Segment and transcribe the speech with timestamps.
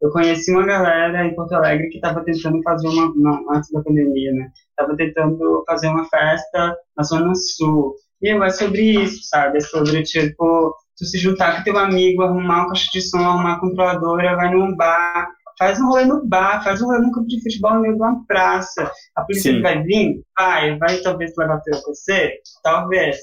[0.00, 3.82] eu conheci uma galera em Porto Alegre que estava tentando fazer uma, uma, antes da
[3.82, 4.50] pandemia, né?
[4.76, 7.94] Tava tentando fazer uma festa na Zona Sul.
[8.22, 9.58] E é sobre isso, sabe?
[9.58, 13.52] É sobre, tipo, tu se juntar com teu amigo, arrumar um caixa de som, arrumar
[13.52, 15.28] uma controladora, vai num bar,
[15.58, 18.00] faz um rolê no bar, faz um rolê no campo de futebol no meio de
[18.00, 18.90] uma praça.
[19.14, 19.60] A polícia Sim.
[19.60, 20.22] vai vir?
[20.38, 20.78] Vai.
[20.78, 22.40] Vai talvez levar teu PC?
[22.62, 23.18] Talvez.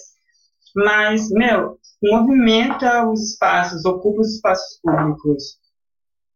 [0.76, 5.58] Mas, meu, movimenta os espaços, ocupa os espaços públicos.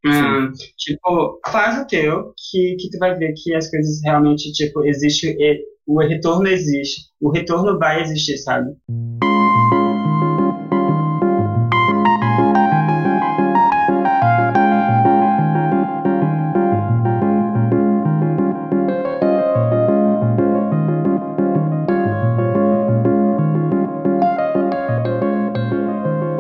[0.04, 4.84] Hum, tipo, faz o teu, que, que tu vai ver que as coisas realmente, tipo,
[4.84, 5.38] existe,
[5.86, 7.12] o retorno existe.
[7.22, 8.72] O retorno vai existir, sabe?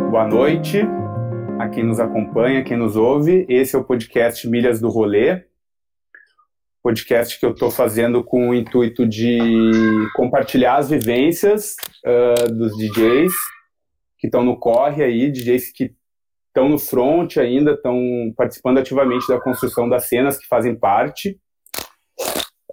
[0.09, 1.00] Boa noite
[1.61, 3.45] a quem nos acompanha, quem nos ouve.
[3.47, 5.43] Esse é o podcast Milhas do Rolê,
[6.81, 9.37] podcast que eu estou fazendo com o intuito de
[10.15, 13.31] compartilhar as vivências uh, dos DJs
[14.17, 15.93] que estão no corre aí, DJs que
[16.47, 17.95] estão no front ainda, estão
[18.35, 21.39] participando ativamente da construção das cenas que fazem parte,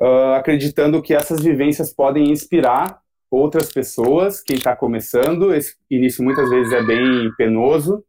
[0.01, 5.55] uh, acreditando que essas vivências podem inspirar outras pessoas, quem está começando.
[5.55, 8.03] Esse início muitas vezes é bem penoso,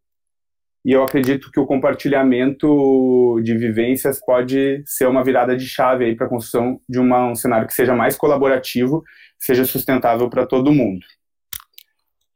[0.86, 6.16] e eu acredito que o compartilhamento de vivências pode ser uma virada de chave aí
[6.16, 9.04] para a construção de uma, um cenário que seja mais colaborativo,
[9.38, 11.06] seja sustentável para todo mundo.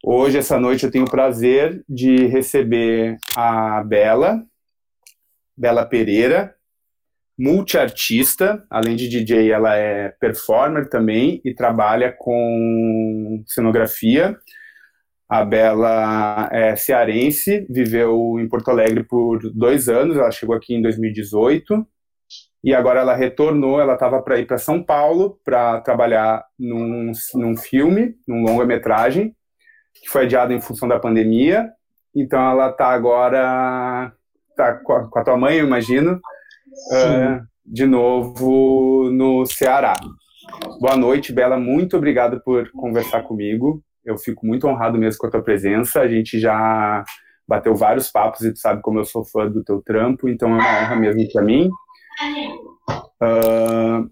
[0.05, 4.43] Hoje, essa noite, eu tenho o prazer de receber a Bela,
[5.55, 6.53] Bela Pereira,
[7.39, 14.37] multiartista, além de DJ, ela é performer também e trabalha com cenografia.
[15.33, 20.81] A Bela é cearense, viveu em Porto Alegre por dois anos, ela chegou aqui em
[20.83, 21.83] 2018
[22.63, 23.81] e agora ela retornou.
[23.81, 29.35] Ela estava para ir para São Paulo para trabalhar num, num filme, num longa-metragem,
[30.03, 31.67] que foi adiado em função da pandemia.
[32.15, 34.13] Então ela está agora
[34.55, 36.21] tá com a, com a tua mãe, eu imagino,
[36.91, 39.95] uh, de novo no Ceará.
[40.79, 41.57] Boa noite, Bela.
[41.57, 43.83] Muito obrigado por conversar comigo.
[44.05, 46.01] Eu fico muito honrado mesmo com a tua presença.
[46.01, 47.03] A gente já
[47.47, 50.53] bateu vários papos e tu sabe como eu sou fã do teu trampo, então é
[50.53, 51.69] uma honra mesmo para mim.
[53.21, 54.09] Uh,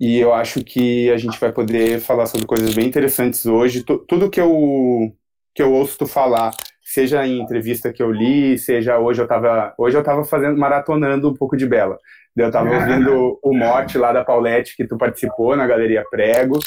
[0.00, 3.84] e eu acho que a gente vai poder falar sobre coisas bem interessantes hoje.
[3.84, 5.12] T tudo que eu
[5.54, 6.52] que eu ouço tu falar,
[6.82, 11.28] seja em entrevista que eu li, seja hoje eu estava hoje eu tava fazendo maratonando
[11.28, 11.98] um pouco de Bela.
[12.36, 16.58] Eu estava ouvindo o mote lá da Paulette que tu participou na Galeria Prego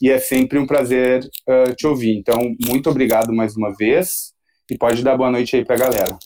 [0.00, 2.16] e é sempre um prazer uh, te ouvir.
[2.16, 2.36] Então,
[2.66, 4.32] muito obrigado mais uma vez
[4.70, 6.18] e pode dar boa noite aí para a galera.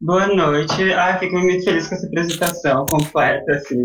[0.00, 0.92] Boa noite.
[0.94, 3.84] Ah, fico muito feliz com essa apresentação completa, assim,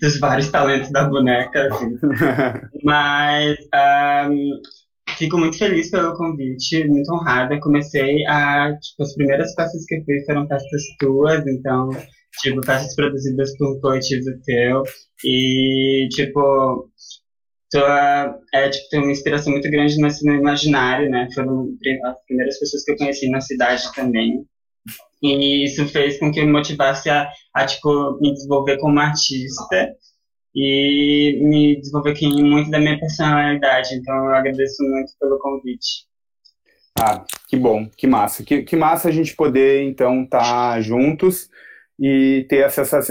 [0.00, 1.98] dos vários talentos da boneca, assim.
[2.84, 3.56] Mas
[4.30, 4.60] um,
[5.18, 7.58] fico muito feliz pelo convite, muito honrada.
[7.58, 11.90] Comecei a, tipo, as primeiras peças que eu fui foram peças tuas, então,
[12.40, 14.82] tipo, peças produzidas por um coletivo teu.
[15.24, 16.90] E, tipo,
[17.68, 21.28] então, é, tipo, tem uma inspiração muito grande no cinema imaginário, né?
[21.34, 21.68] Foram
[22.04, 24.44] as primeiras pessoas que eu conheci na cidade também.
[25.22, 29.94] E isso fez com que me motivasse a, a tipo, me desenvolver como artista
[30.54, 33.94] e me desenvolver aqui muito da minha personalidade.
[33.94, 36.06] Então, eu agradeço muito pelo convite.
[36.98, 38.42] Ah, que bom, que massa.
[38.42, 41.50] Que, que massa a gente poder, então, estar tá juntos
[41.98, 42.64] e ter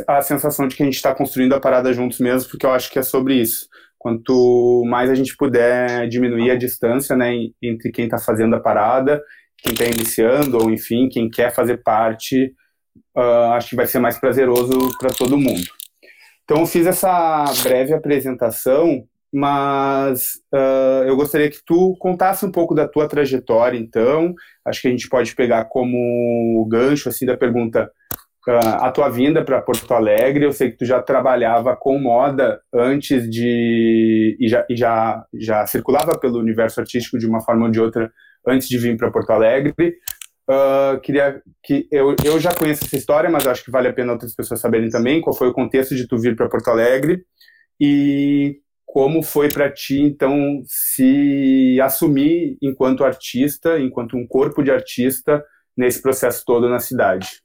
[0.07, 2.91] a sensação de que a gente está construindo a parada juntos mesmo, porque eu acho
[2.91, 3.67] que é sobre isso.
[3.97, 9.21] Quanto mais a gente puder diminuir a distância né, entre quem está fazendo a parada,
[9.57, 12.53] quem está iniciando, ou enfim, quem quer fazer parte,
[13.17, 15.65] uh, acho que vai ser mais prazeroso para todo mundo.
[16.43, 19.03] Então, eu fiz essa breve apresentação,
[19.33, 24.35] mas uh, eu gostaria que tu contasse um pouco da tua trajetória, então.
[24.63, 27.91] Acho que a gente pode pegar como gancho assim da pergunta
[28.47, 30.45] a tua vinda para Porto Alegre.
[30.45, 36.17] Eu sei que tu já trabalhava com moda antes de e já, já já circulava
[36.19, 38.11] pelo universo artístico de uma forma ou de outra
[38.47, 39.73] antes de vir para Porto Alegre.
[40.47, 44.13] Uh, queria que eu, eu já conheço essa história, mas acho que vale a pena
[44.13, 47.23] outras pessoas saberem também qual foi o contexto de tu vir para Porto Alegre
[47.81, 55.43] e como foi para ti então se assumir enquanto artista, enquanto um corpo de artista
[55.75, 57.44] nesse processo todo na cidade.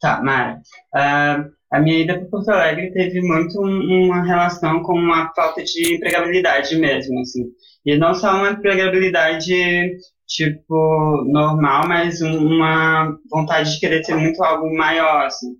[0.00, 0.60] Tá, Mara.
[0.94, 5.62] Uh, a minha ida para Porto Alegre teve muito um, uma relação com uma falta
[5.64, 7.44] de empregabilidade mesmo, assim.
[7.84, 14.74] E não só uma empregabilidade tipo, normal, mas uma vontade de querer ter muito algo
[14.76, 15.56] maior, assim.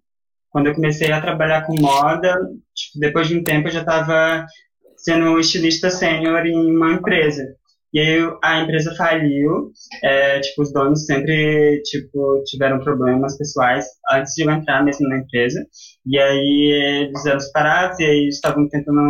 [0.50, 2.34] Quando eu comecei a trabalhar com moda,
[2.74, 4.46] tipo, depois de um tempo eu já estava
[4.96, 7.42] sendo estilista sênior em uma empresa.
[7.96, 9.72] E aí a empresa faliu,
[10.04, 15.16] é, tipo, os donos sempre, tipo, tiveram problemas pessoais antes de eu entrar mesmo na
[15.16, 15.64] empresa.
[16.04, 19.00] E aí eles eram separados e aí estavam tentando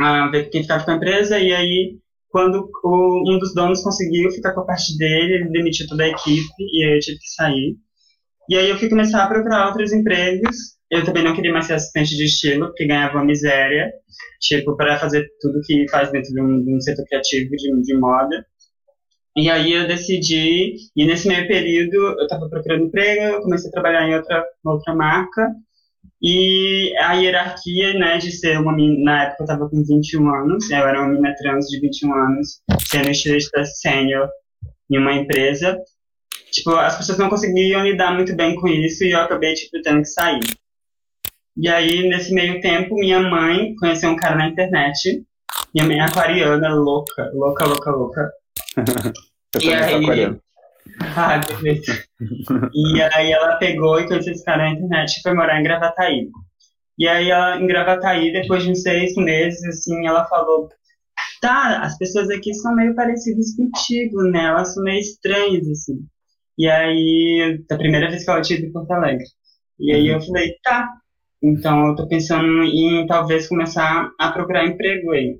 [0.00, 1.96] uh, ver quem ficava com a empresa e aí
[2.30, 6.08] quando o, um dos donos conseguiu ficar com a parte dele, ele demitiu toda a
[6.08, 7.76] equipe e aí eu tive que sair.
[8.48, 10.56] E aí eu fui começar a procurar outros empregos.
[10.90, 13.92] Eu também não queria mais ser assistente de estilo, porque ganhava uma miséria,
[14.40, 17.94] tipo, para fazer tudo que faz dentro de um, de um setor criativo de, de
[17.96, 18.46] moda.
[19.36, 23.72] E aí eu decidi, e nesse meio período eu estava procurando emprego, eu comecei a
[23.72, 25.50] trabalhar em outra, outra marca,
[26.22, 30.70] e a hierarquia, né, de ser uma menina, na época eu estava com 21 anos,
[30.70, 34.28] eu era uma menina trans de 21 anos, sendo estilista sênior
[34.90, 35.76] em uma empresa.
[36.52, 39.98] Tipo, as pessoas não conseguiam lidar muito bem com isso e eu acabei, tipo, tendo
[39.98, 40.40] que sair.
[41.56, 45.24] E aí, nesse meio tempo, minha mãe conheceu um cara na internet.
[45.72, 48.32] Minha mãe é aquariana, louca, louca, louca, louca.
[49.54, 50.40] eu e aí, aquariana.
[51.16, 51.92] Ah, perfeito.
[52.74, 56.28] e aí ela pegou e conheceu esse cara na internet e foi morar em Gravataí.
[56.98, 60.68] E aí ela, em Gravataí, depois de uns seis meses, assim, ela falou,
[61.40, 64.46] tá, as pessoas aqui são meio parecidas contigo, né?
[64.46, 66.04] Elas são meio estranhas, assim.
[66.56, 69.24] E aí, da primeira vez que ela tive em Porto Alegre.
[69.78, 70.26] E aí eu uhum.
[70.26, 70.88] falei, tá,
[71.44, 75.38] então eu tô pensando em talvez começar a procurar emprego aí.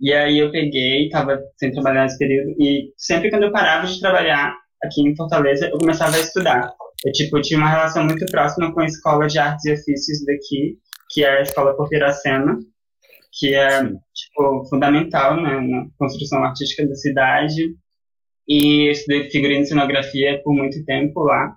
[0.00, 3.98] E aí eu peguei, estava sem trabalhar nesse período, e sempre quando eu parava de
[4.00, 4.54] trabalhar
[4.84, 6.72] aqui em Fortaleza, eu começava a estudar.
[7.04, 10.78] Eu, tipo, tinha uma relação muito próxima com a Escola de Artes e Ofícios daqui,
[11.10, 12.56] que é a Escola Porteiracena,
[13.38, 17.74] que é, tipo, fundamental né, na construção artística da cidade.
[18.46, 21.56] E estudei figurino e cenografia por muito tempo lá.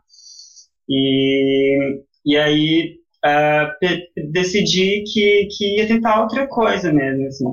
[0.89, 7.45] E, e aí uh, decidi que, que ia tentar outra coisa mesmo, assim.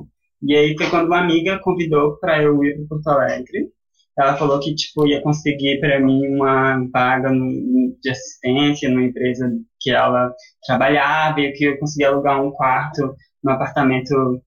[0.42, 3.68] E aí foi quando uma amiga convidou para eu ir para Porto Alegre.
[4.16, 9.50] Ela falou que tipo ia conseguir para mim uma vaga no, de assistência numa empresa
[9.80, 10.32] que ela
[10.66, 14.40] trabalhava e que eu conseguia alugar um quarto no apartamento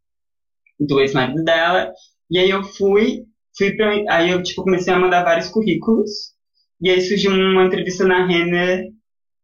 [0.79, 1.91] do ex-marido dela.
[2.29, 3.23] E aí eu fui,
[3.57, 6.09] fui pra, aí eu tipo comecei a mandar vários currículos.
[6.81, 8.85] E aí surgiu uma entrevista na Renner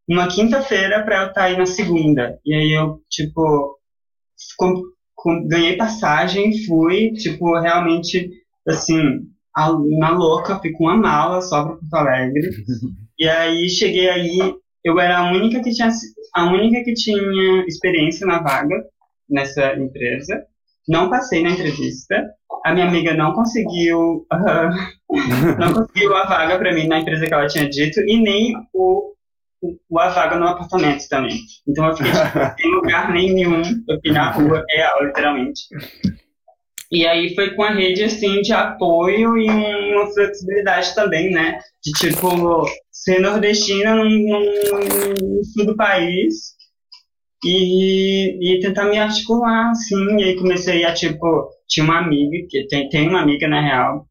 [0.08, 2.40] uma quinta-feira para eu estar tá aí na segunda.
[2.46, 3.78] E aí eu tipo
[5.48, 8.30] ganhei passagem, fui, tipo, realmente,
[8.68, 9.22] assim,
[10.00, 12.50] na louca, fui com uma mala só pra Porto Alegre.
[13.18, 14.54] e aí cheguei aí,
[14.84, 15.90] eu era a única que tinha,
[16.36, 18.84] a única que tinha experiência na vaga
[19.30, 20.44] nessa empresa.
[20.88, 22.22] Não passei na entrevista.
[22.66, 25.10] A minha amiga não conseguiu, uh,
[25.58, 29.14] não conseguiu a vaga para mim na empresa que ela tinha dito e nem o
[29.98, 31.39] a vaga no apartamento também.
[31.68, 35.62] Então eu fiquei tipo, sem lugar nenhum, eu fiquei na rua real, literalmente.
[36.92, 41.60] E aí foi com a rede assim de apoio e uma flexibilidade também, né?
[41.83, 46.54] De tipo ser nordestina no, no sul do país
[47.44, 50.19] e, e tentar me articular, assim.
[50.19, 54.06] E aí comecei a tipo tinha uma amiga que tem, tem uma amiga na real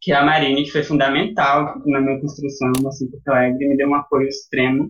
[0.00, 3.88] que é a Marine, que foi fundamental na minha construção assim, Porto Alegre, me deu
[3.88, 4.84] um apoio extremo.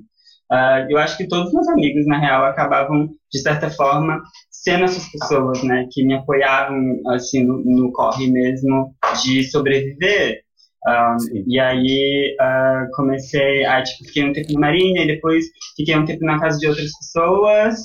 [0.53, 4.85] Uh, eu acho que todos os meus amigos, na real, acabavam, de certa forma, sendo
[4.85, 10.43] essas pessoas, né, que me apoiavam, assim, no, no corre mesmo de sobreviver.
[10.87, 15.45] Ah, e aí uh, comecei, aí, tipo, fiquei um tempo na Marinha, e depois
[15.77, 17.77] fiquei um tempo na casa de outras pessoas.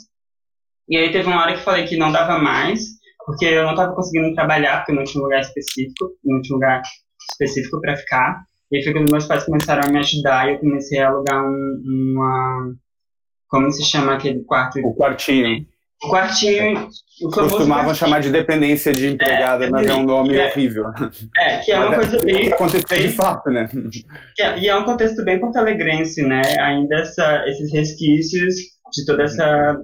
[0.90, 2.82] E aí teve uma hora que falei que não dava mais,
[3.26, 6.60] porque eu não estava conseguindo trabalhar, porque não tinha um lugar específico, não tinha um
[6.60, 6.82] lugar
[7.32, 8.44] específico para ficar.
[8.72, 11.44] E aí foi quando meus pais começaram a me ajudar e eu comecei a alugar
[11.44, 12.74] um, uma.
[13.48, 14.80] Como se chama aquele quarto?
[14.80, 15.66] O quartinho.
[16.04, 16.90] O quartinho.
[17.22, 20.86] O Costumavam chamar de dependência de empregada, é, mas é um nome é, horrível.
[21.38, 22.52] É, que é uma coisa bem.
[22.52, 23.70] Aconteceu de fato, né?
[24.38, 26.42] É, e é um contexto bem porto-alegrense, né?
[26.60, 28.56] Ainda essa, esses resquícios
[28.94, 29.78] de toda essa.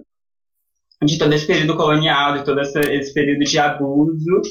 [1.03, 4.41] de todo esse período colonial, de todo essa, esse período de abuso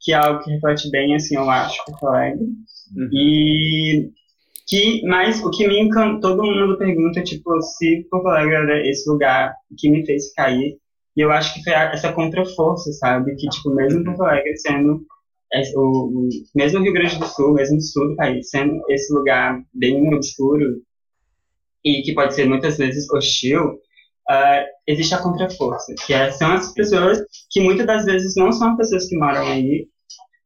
[0.00, 2.44] que é algo que reflete bem, assim, eu acho, Porto Alegre.
[2.96, 3.08] Uhum.
[3.12, 4.10] E
[4.66, 9.08] que, mas o que me encantou, todo mundo pergunta, tipo, se Porto Alegre era esse
[9.08, 10.78] lugar que me fez cair.
[11.16, 13.34] E eu acho que foi essa contraforça, sabe?
[13.36, 15.04] Que, tipo, mesmo Porto Alegre sendo
[15.74, 19.12] o, o, mesmo o Rio Grande do Sul, mesmo o sul do país, sendo esse
[19.12, 20.80] lugar bem obscuro
[21.84, 23.78] e que pode ser muitas vezes hostil,
[24.30, 27.18] uh, existe a contraforça, que é, são as pessoas
[27.50, 29.88] que muitas das vezes não são pessoas que moram aí,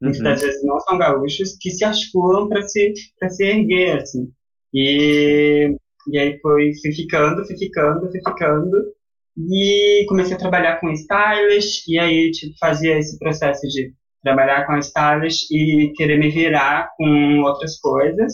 [0.01, 2.93] muitas das vezes não são gaúchos, que se articulam para se,
[3.29, 4.31] se erguer, assim.
[4.73, 5.75] E,
[6.11, 8.95] e aí foi, fui ficando, fui ficando, fui ficando,
[9.37, 14.77] e comecei a trabalhar com stylist, e aí tipo, fazia esse processo de trabalhar com
[14.77, 18.33] stylist e querer me virar com outras coisas.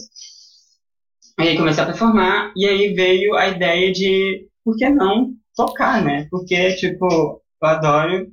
[1.39, 6.03] E aí comecei a performar, e aí veio a ideia de, por que não tocar,
[6.03, 6.27] né?
[6.29, 8.27] Porque, tipo, eu adoro,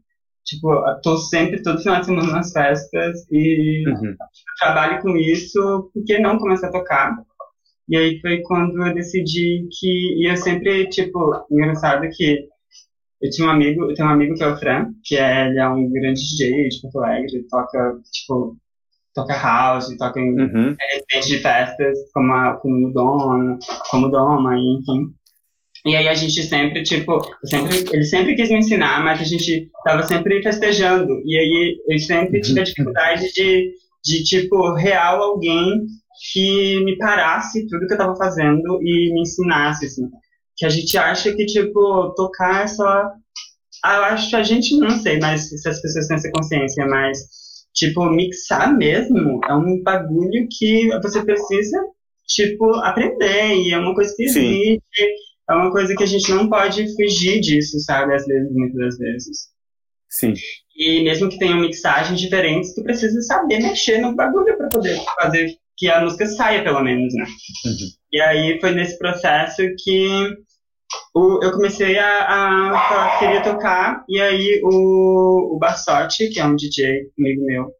[0.44, 4.16] tipo, eu tô sempre, todo final de semana nas festas, e uhum.
[4.58, 7.16] trabalho com isso, por que não começar a tocar?
[7.88, 12.46] E aí foi quando eu decidi que, e eu sempre, tipo, engraçado que
[13.20, 15.58] eu tinha um amigo, eu tenho um amigo que é o Fran, que é, ele
[15.58, 18.56] é um grande DJ de Porto Alegre, ele toca, tipo,
[19.14, 20.76] toca house, toca em uhum.
[21.20, 23.58] de festas, como, a, como o Doma,
[23.90, 25.12] como o Doma, enfim.
[25.86, 29.70] E aí a gente sempre, tipo, sempre, ele sempre quis me ensinar, mas a gente
[29.84, 31.22] tava sempre festejando.
[31.24, 33.72] E aí eu sempre tive a dificuldade de,
[34.04, 35.86] de tipo, real alguém
[36.32, 40.08] que me parasse tudo que eu tava fazendo e me ensinasse, assim
[40.58, 43.12] que a gente acha que, tipo, tocar é só.
[43.84, 46.84] Ah, eu acho que a gente não sei, mas se as pessoas têm essa consciência,
[46.84, 47.18] mas,
[47.72, 51.78] tipo, mixar mesmo é um bagulho que você precisa,
[52.26, 53.54] tipo, aprender.
[53.54, 54.82] E é uma coisa que existe,
[55.50, 58.14] é uma coisa que a gente não pode fugir disso, sabe?
[58.14, 59.38] Às vezes, muitas das vezes.
[60.08, 60.34] Sim.
[60.76, 65.56] E mesmo que tenham mixagens diferentes, tu precisa saber mexer no bagulho para poder fazer
[65.76, 67.24] que a música saia, pelo menos, né?
[67.24, 67.88] Uhum.
[68.12, 70.08] E aí foi nesse processo que
[71.14, 76.44] o, eu comecei a, a, a, querer tocar, e aí o, o Barsotti, que é
[76.44, 77.70] um DJ amigo meu,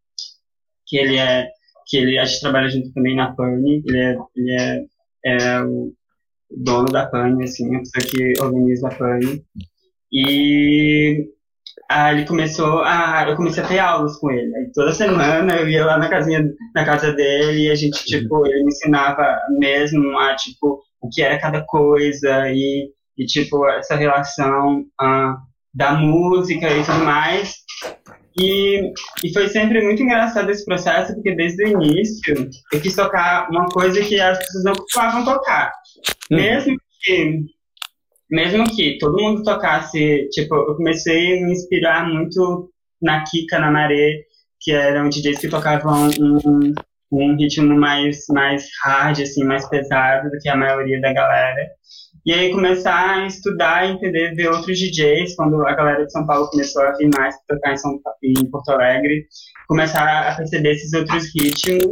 [0.87, 1.49] que ele é,
[1.87, 4.85] que ele, a gente trabalha junto também na PANI, ele é, ele é,
[5.25, 5.93] é o
[6.51, 9.45] dono da PANI, assim, a pessoa que organiza a PANI,
[10.13, 11.27] e
[11.91, 15.69] aí ele começou a, eu comecei a ter aulas com ele, aí toda semana eu
[15.69, 20.19] ia lá na casinha, na casa dele, e a gente, tipo, ele me ensinava mesmo
[20.19, 25.35] a, tipo, o que era cada coisa, e e tipo essa relação uh,
[25.75, 27.57] da música e tudo mais.
[28.41, 28.93] E,
[29.25, 33.67] e foi sempre muito engraçado esse processo, porque desde o início eu quis tocar uma
[33.67, 35.73] coisa que as pessoas não costumavam tocar.
[36.31, 36.37] Hum.
[36.37, 37.59] Mesmo que
[38.31, 43.71] mesmo que todo mundo tocasse, tipo, eu comecei a me inspirar muito na Kika, na
[43.71, 44.23] Maré,
[44.61, 46.75] que eram DJs que tocavam um,
[47.11, 51.71] um ritmo mais, mais hard, assim, mais pesado do que a maioria da galera.
[52.27, 56.51] E aí começar a estudar, entender, ver outros DJs, quando a galera de São Paulo
[56.51, 59.27] começou a vir mais tocar em, São, em Porto Alegre,
[59.67, 61.87] começar a perceber esses outros ritmos,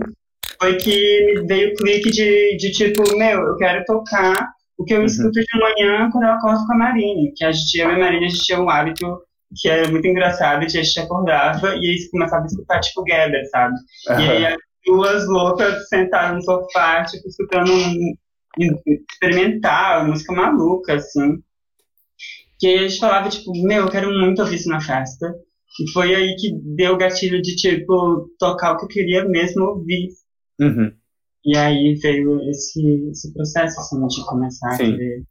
[0.61, 5.01] foi que veio o clique de, de tipo, meu, eu quero tocar o que eu
[5.01, 5.07] uhum.
[5.07, 7.99] escuto de manhã quando eu acordo com a Marine, que a gente, eu e a
[7.99, 9.23] Marine, a gente tinha um hábito
[9.61, 13.49] que é muito engraçado, que a gente acordava e aí começava a escutar, tipo, Gather,
[13.51, 13.75] sabe?
[14.11, 14.21] Uhum.
[14.21, 18.15] E aí as duas loucas sentaram no sofá, tipo, escutando um,
[18.87, 21.39] experimental, música maluca, assim.
[22.59, 25.35] Que a gente falava, tipo, meu, eu quero muito ouvir isso na festa.
[25.79, 29.63] E foi aí que deu o gatilho de, tipo, tocar o que eu queria mesmo
[29.65, 30.09] ouvir.
[30.61, 30.93] Uhum.
[31.45, 34.83] E aí veio esse, esse processo, assim, de começar Sim.
[34.83, 35.23] a querer...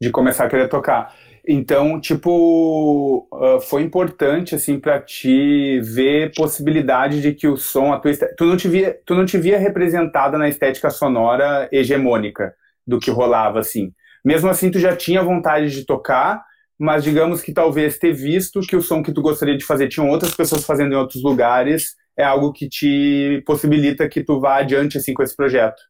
[0.00, 1.14] De começar a querer tocar.
[1.46, 8.00] Então, tipo, uh, foi importante, assim, para ti ver possibilidade de que o som, a
[8.00, 12.54] tua tu não te via, tu não te via representada na estética sonora hegemônica
[12.86, 13.92] do que rolava, assim.
[14.24, 16.42] Mesmo assim, tu já tinha vontade de tocar,
[16.78, 20.08] mas digamos que talvez ter visto que o som que tu gostaria de fazer tinham
[20.08, 24.98] outras pessoas fazendo em outros lugares é algo que te possibilita que tu vá adiante,
[24.98, 25.80] assim, com esse projeto.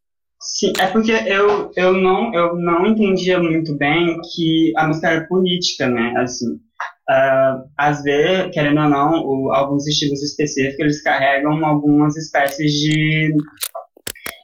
[0.40, 5.26] Sim, é porque eu, eu, não, eu não entendia muito bem que a música era
[5.26, 6.12] política, né?
[6.18, 6.54] Assim,
[7.08, 13.34] uh, às vezes, querendo ou não, o, alguns estilos específicos, eles carregam algumas espécies de,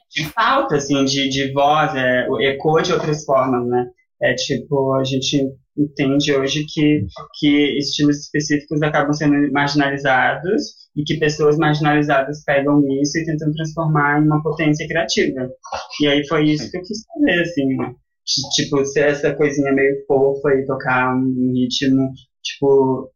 [0.09, 3.87] de falta, assim, de, de voz, é, eco de outras formas, né?
[4.23, 7.05] É tipo, a gente entende hoje que,
[7.39, 10.61] que estilos específicos acabam sendo marginalizados
[10.95, 15.49] e que pessoas marginalizadas pegam isso e tentam transformar em uma potência criativa.
[16.01, 17.95] E aí foi isso que eu quis fazer, assim, né?
[18.55, 22.11] Tipo, ser essa coisinha meio fofa e tocar um ritmo,
[22.43, 23.09] tipo,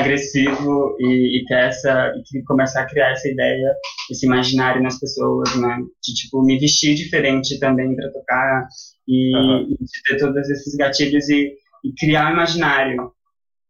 [0.00, 3.74] agressivo e, e ter essa, e começar a criar essa ideia,
[4.10, 5.78] esse imaginário nas pessoas, né?
[6.02, 8.66] De, tipo, me vestir diferente também para tocar
[9.08, 9.68] e, uhum.
[9.70, 9.76] e
[10.08, 11.52] ter todos esses gatilhos e,
[11.84, 13.12] e criar um imaginário.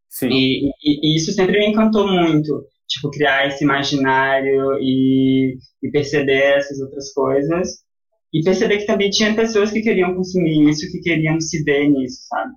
[0.09, 0.29] Sim.
[0.31, 6.81] E, e, isso sempre me encantou muito tipo, criar esse imaginário e, e perceber essas
[6.81, 7.85] outras coisas.
[8.33, 12.27] E perceber que também tinha pessoas que queriam consumir isso, que queriam se ver nisso,
[12.29, 12.55] sabe?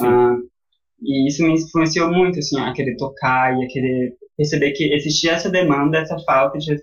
[0.00, 0.47] Uh,
[1.00, 5.32] e isso me influenciou muito, assim, a querer tocar e a querer perceber que existia
[5.32, 6.76] essa demanda, essa falta de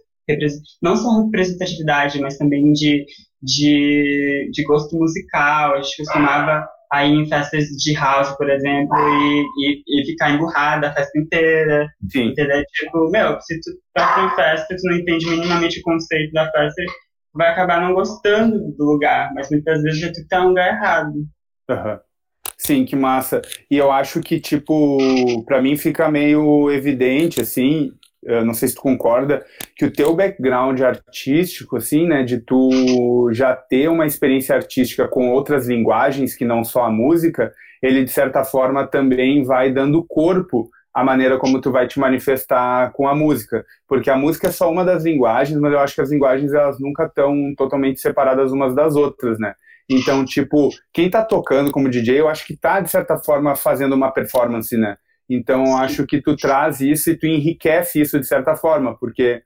[0.82, 3.06] não só representatividade, mas também de,
[3.42, 5.74] de, de gosto musical.
[5.74, 10.90] A gente costumava aí em festas de house, por exemplo, e, e, e ficar emburrada
[10.90, 11.88] a festa inteira.
[12.10, 12.30] Sim.
[12.30, 12.64] Entendeu?
[12.74, 16.82] Tipo, meu, se tu pra uma festa, tu não entende minimamente o conceito da festa,
[17.34, 21.14] vai acabar não gostando do lugar, mas muitas vezes é tu tá no lugar errado.
[21.70, 22.00] Uhum.
[22.58, 23.42] Sim, que massa.
[23.70, 27.92] E eu acho que, tipo, para mim fica meio evidente, assim,
[28.46, 29.46] não sei se tu concorda,
[29.76, 35.32] que o teu background artístico, assim, né, de tu já ter uma experiência artística com
[35.32, 40.70] outras linguagens que não só a música, ele de certa forma também vai dando corpo
[40.94, 44.72] à maneira como tu vai te manifestar com a música, porque a música é só
[44.72, 48.74] uma das linguagens, mas eu acho que as linguagens elas nunca estão totalmente separadas umas
[48.74, 49.54] das outras, né?
[49.90, 53.94] Então, tipo, quem tá tocando como DJ, eu acho que tá de certa forma fazendo
[53.94, 54.98] uma performance, né?
[55.30, 59.42] Então, acho que tu traz isso e tu enriquece isso de certa forma, porque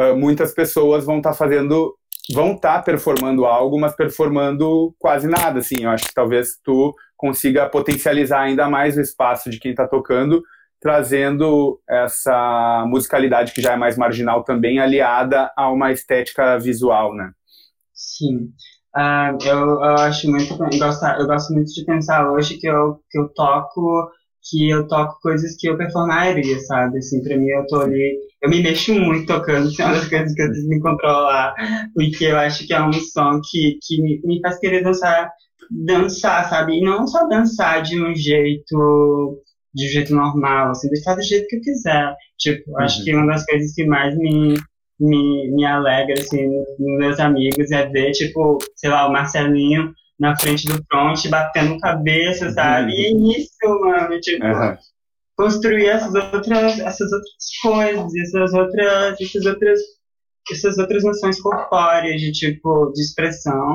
[0.00, 1.96] uh, muitas pessoas vão estar tá fazendo,
[2.32, 5.82] vão estar tá performando algo, mas performando quase nada, assim.
[5.82, 10.42] Eu acho que talvez tu consiga potencializar ainda mais o espaço de quem está tocando,
[10.80, 17.30] trazendo essa musicalidade que já é mais marginal também, aliada a uma estética visual, né?
[17.94, 18.50] Sim.
[18.94, 23.00] Uh, eu, eu acho muito, eu gosto, eu gosto muito de pensar hoje que eu,
[23.10, 24.10] que eu toco
[24.42, 26.98] que eu toco coisas que eu performaria, sabe?
[26.98, 30.34] Assim, pra mim eu tô ali, eu me mexo muito tocando, é uma das coisas
[30.34, 31.54] que eu preciso me controlar,
[31.94, 35.30] porque eu acho que é um som que, que me, me faz querer dançar,
[35.70, 36.78] dançar, sabe?
[36.78, 41.46] E não só dançar de um jeito, de um jeito normal, assim, dançar do jeito
[41.46, 42.14] que eu quiser.
[42.38, 42.80] Tipo, uhum.
[42.80, 44.54] acho que uma das coisas que mais me,
[45.02, 46.46] me, me alegra, assim,
[46.78, 51.78] nos meus amigos é ver, tipo, sei lá, o Marcelinho na frente do front, batendo
[51.78, 52.92] cabeça, sabe?
[52.92, 54.76] E é isso, mano, tipo, uhum.
[55.36, 59.80] construir essas outras, essas outras coisas, essas outras, essas outras,
[60.52, 63.72] essas outras noções corpóreas de tipo, de expressão.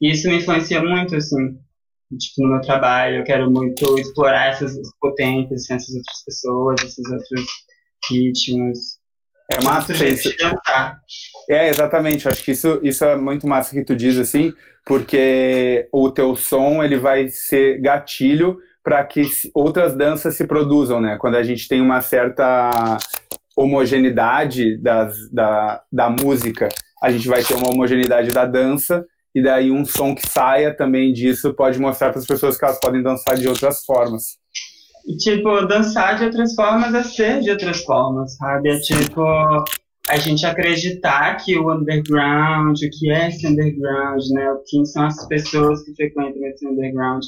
[0.00, 1.56] E isso me influencia muito, assim,
[2.18, 7.10] tipo, no meu trabalho, eu quero muito explorar essas potências, assim, essas outras pessoas, esses
[7.12, 7.46] outros
[8.10, 8.93] ritmos.
[9.50, 10.30] É massa isso.
[11.48, 12.28] É, exatamente.
[12.28, 14.52] Acho que isso, isso é muito massa que tu diz, assim,
[14.84, 19.22] porque o teu som ele vai ser gatilho para que
[19.54, 21.16] outras danças se produzam, né?
[21.18, 22.98] Quando a gente tem uma certa
[23.56, 26.68] homogeneidade das, da, da música,
[27.02, 29.04] a gente vai ter uma homogeneidade da dança
[29.34, 32.78] e daí um som que saia também disso pode mostrar para as pessoas que elas
[32.78, 34.38] podem dançar de outras formas.
[35.06, 38.70] E, tipo, dançar de outras formas é ser de outras formas, sabe?
[38.70, 39.22] É tipo,
[40.08, 44.46] a gente acreditar que o underground, o que é esse underground, né?
[44.66, 47.22] Quem são as pessoas que frequentam esse underground.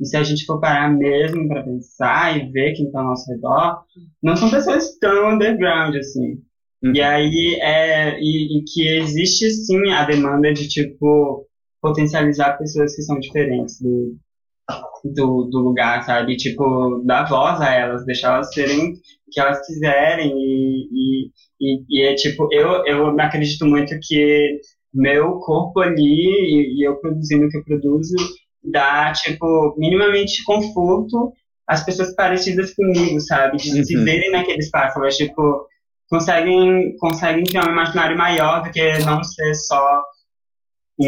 [0.00, 3.30] E se a gente for parar mesmo para pensar e ver quem está ao nosso
[3.30, 3.82] redor,
[4.22, 6.42] não são pessoas tão underground assim.
[6.82, 6.92] Uhum.
[6.94, 11.46] E aí é e, e, que existe sim a demanda de tipo
[11.80, 14.16] potencializar pessoas que são diferentes do,
[15.04, 16.36] do, do lugar, sabe?
[16.36, 21.28] Tipo, dar voz a elas, deixar elas serem o que elas quiserem e,
[21.60, 24.60] e, e, é tipo, eu, eu acredito muito que
[24.92, 28.14] meu corpo ali e, e eu produzindo o que eu produzo
[28.62, 31.32] dá, tipo, minimamente conforto
[31.66, 33.56] às pessoas parecidas comigo, sabe?
[33.56, 33.84] De uhum.
[33.84, 35.66] se verem naquele espaço, elas, tipo,
[36.08, 40.02] conseguem, conseguem criar um imaginário maior do que não ser só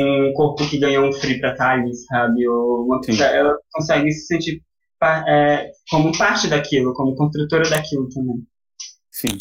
[0.03, 2.47] um corpo que ganhou um free pra ali, sabe?
[2.49, 4.63] Ou uma pessoa, ela consegue se sentir
[5.27, 8.37] é, como parte daquilo, como construtora daquilo também.
[9.11, 9.37] Sim.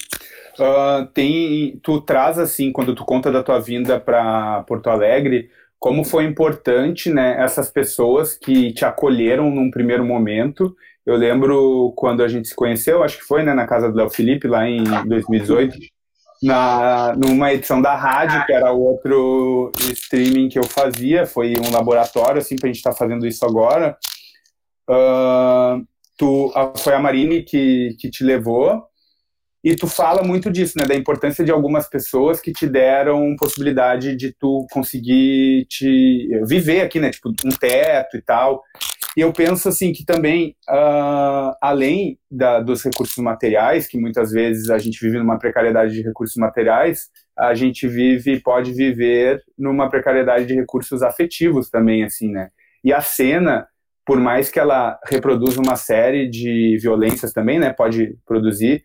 [0.60, 6.04] Uh, tem, tu traz assim, quando tu conta da tua vinda para Porto Alegre, como
[6.04, 10.76] foi importante, né, essas pessoas que te acolheram num primeiro momento.
[11.06, 14.10] Eu lembro quando a gente se conheceu, acho que foi, né, na casa do Léo
[14.10, 15.78] Felipe, lá em 2018
[16.44, 22.40] na, numa edição da rádio, que era outro streaming que eu fazia, foi um laboratório,
[22.40, 23.98] assim, pra gente estar tá fazendo isso agora.
[24.90, 28.84] Uh, tu, foi a Marine que, que te levou,
[29.64, 34.14] e tu fala muito disso, né, da importância de algumas pessoas que te deram possibilidade
[34.14, 38.62] de tu conseguir te viver aqui, né, tipo, um teto e tal.
[39.16, 44.70] E eu penso assim que também, uh, além da, dos recursos materiais, que muitas vezes
[44.70, 50.46] a gente vive numa precariedade de recursos materiais, a gente vive, pode viver numa precariedade
[50.46, 52.50] de recursos afetivos também, assim, né?
[52.84, 53.68] E a cena,
[54.06, 57.72] por mais que ela reproduza uma série de violências também, né?
[57.72, 58.84] Pode produzir,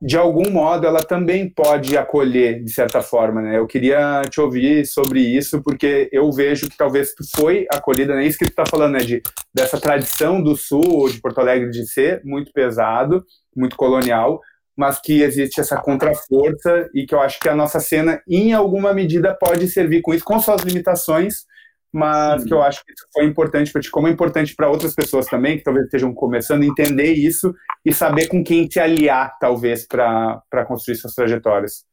[0.00, 3.58] de algum modo ela também pode acolher de certa forma, né?
[3.58, 8.24] Eu queria te ouvir sobre isso porque eu vejo que talvez tu foi acolhida, né?
[8.24, 9.00] Isso que tu tá falando, né?
[9.00, 13.22] De, dessa tradição do Sul ou de Porto Alegre de ser muito pesado,
[13.54, 14.40] muito colonial,
[14.74, 18.94] mas que existe essa contraforça e que eu acho que a nossa cena, em alguma
[18.94, 21.44] medida, pode servir com isso, com suas limitações,
[21.92, 22.48] mas Sim.
[22.48, 25.26] que eu acho que isso foi importante para ti, como é importante para outras pessoas
[25.26, 27.52] também, que talvez estejam começando a entender isso
[27.84, 31.84] e saber com quem se aliar, talvez, para construir suas trajetórias.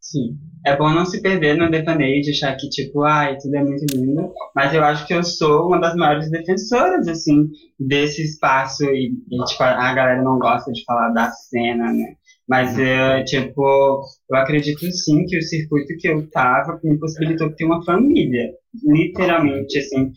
[0.00, 0.36] Sim.
[0.66, 3.84] É bom não se perder no devaneio de achar que, tipo, ai, tudo é muito
[3.94, 4.32] lindo.
[4.56, 8.84] Mas eu acho que eu sou uma das maiores defensoras, assim, desse espaço.
[8.86, 12.16] E, e tipo, a galera não gosta de falar da cena, né?
[12.50, 17.64] Mas, eu, tipo, eu acredito sim que o circuito que eu tava me possibilitou ter
[17.64, 18.50] uma família.
[18.82, 20.10] Literalmente, assim.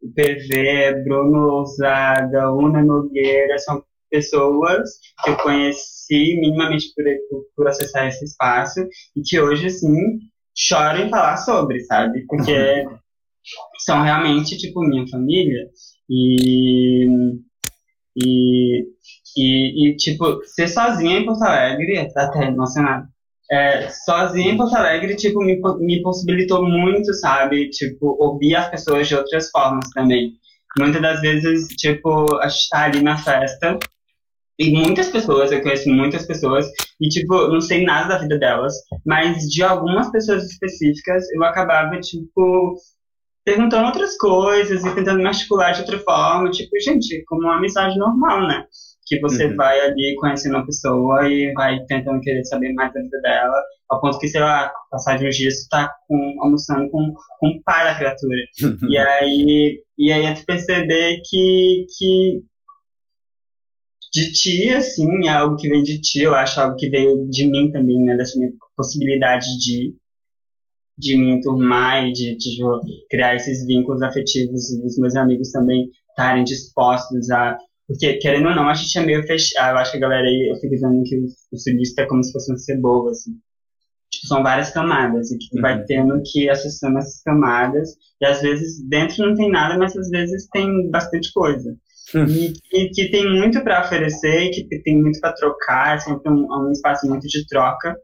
[0.00, 4.90] O PV, Bruno Ousada, Una Nogueira, são pessoas
[5.24, 7.04] que eu conheci minimamente por,
[7.56, 8.80] por, acessar esse espaço
[9.16, 10.20] e que hoje, assim,
[10.56, 12.24] choram em falar sobre, sabe?
[12.28, 12.86] Porque
[13.78, 15.66] são realmente, tipo, minha família
[16.08, 17.08] e,
[18.16, 18.84] e,
[19.36, 23.06] e, tipo, ser sozinha em Porto Alegre, é até emocionado,
[23.50, 27.68] é, sozinha em Porto Alegre, tipo, me, me possibilitou muito, sabe?
[27.70, 30.32] Tipo, ouvir as pessoas de outras formas também.
[30.78, 33.78] Muitas das vezes, tipo, a gente tá ali na festa
[34.58, 36.66] e muitas pessoas, eu conheço muitas pessoas,
[37.00, 41.98] e, tipo, não sei nada da vida delas, mas de algumas pessoas específicas eu acabava,
[42.00, 42.76] tipo,
[43.44, 47.98] perguntando outras coisas e tentando me articular de outra forma, tipo, gente, como uma amizade
[47.98, 48.64] normal, né?
[49.12, 49.56] Que você uhum.
[49.56, 54.00] vai ali conhecendo uma pessoa e vai tentando querer saber mais da vida dela, ao
[54.00, 57.62] ponto que, sei lá, passar de uns dias você tá com, almoçando com, com o
[57.62, 58.36] pai da criatura.
[58.88, 62.42] e aí, e aí é tu perceber que, que
[64.14, 67.46] de ti, assim, é algo que vem de ti, eu acho algo que veio de
[67.46, 69.94] mim também, né, dessa minha possibilidade de,
[70.96, 72.58] de me enturmar e de, de
[73.10, 77.58] criar esses vínculos afetivos e os meus amigos também estarem dispostos a
[77.92, 79.74] porque, querendo ou não, a gente é meio fechado.
[79.74, 81.16] Eu acho que a galera aí, eu fico dizendo que
[81.52, 83.32] o, sulista é como se fosse um cebola, assim.
[84.10, 85.62] Tipo, são várias camadas, e que uhum.
[85.62, 87.90] vai tendo que acessando essas camadas.
[88.20, 91.76] E às vezes dentro não tem nada, mas às vezes tem bastante coisa
[92.14, 96.46] e, e, que tem muito para oferecer, que tem muito para trocar, é sempre um,
[96.50, 97.96] um espaço muito de troca.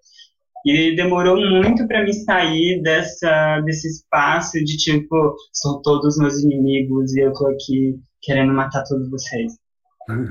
[0.64, 7.14] E demorou muito para me sair dessa, desse espaço de tipo, são todos meus inimigos
[7.14, 9.52] e eu tô aqui querendo matar todos vocês.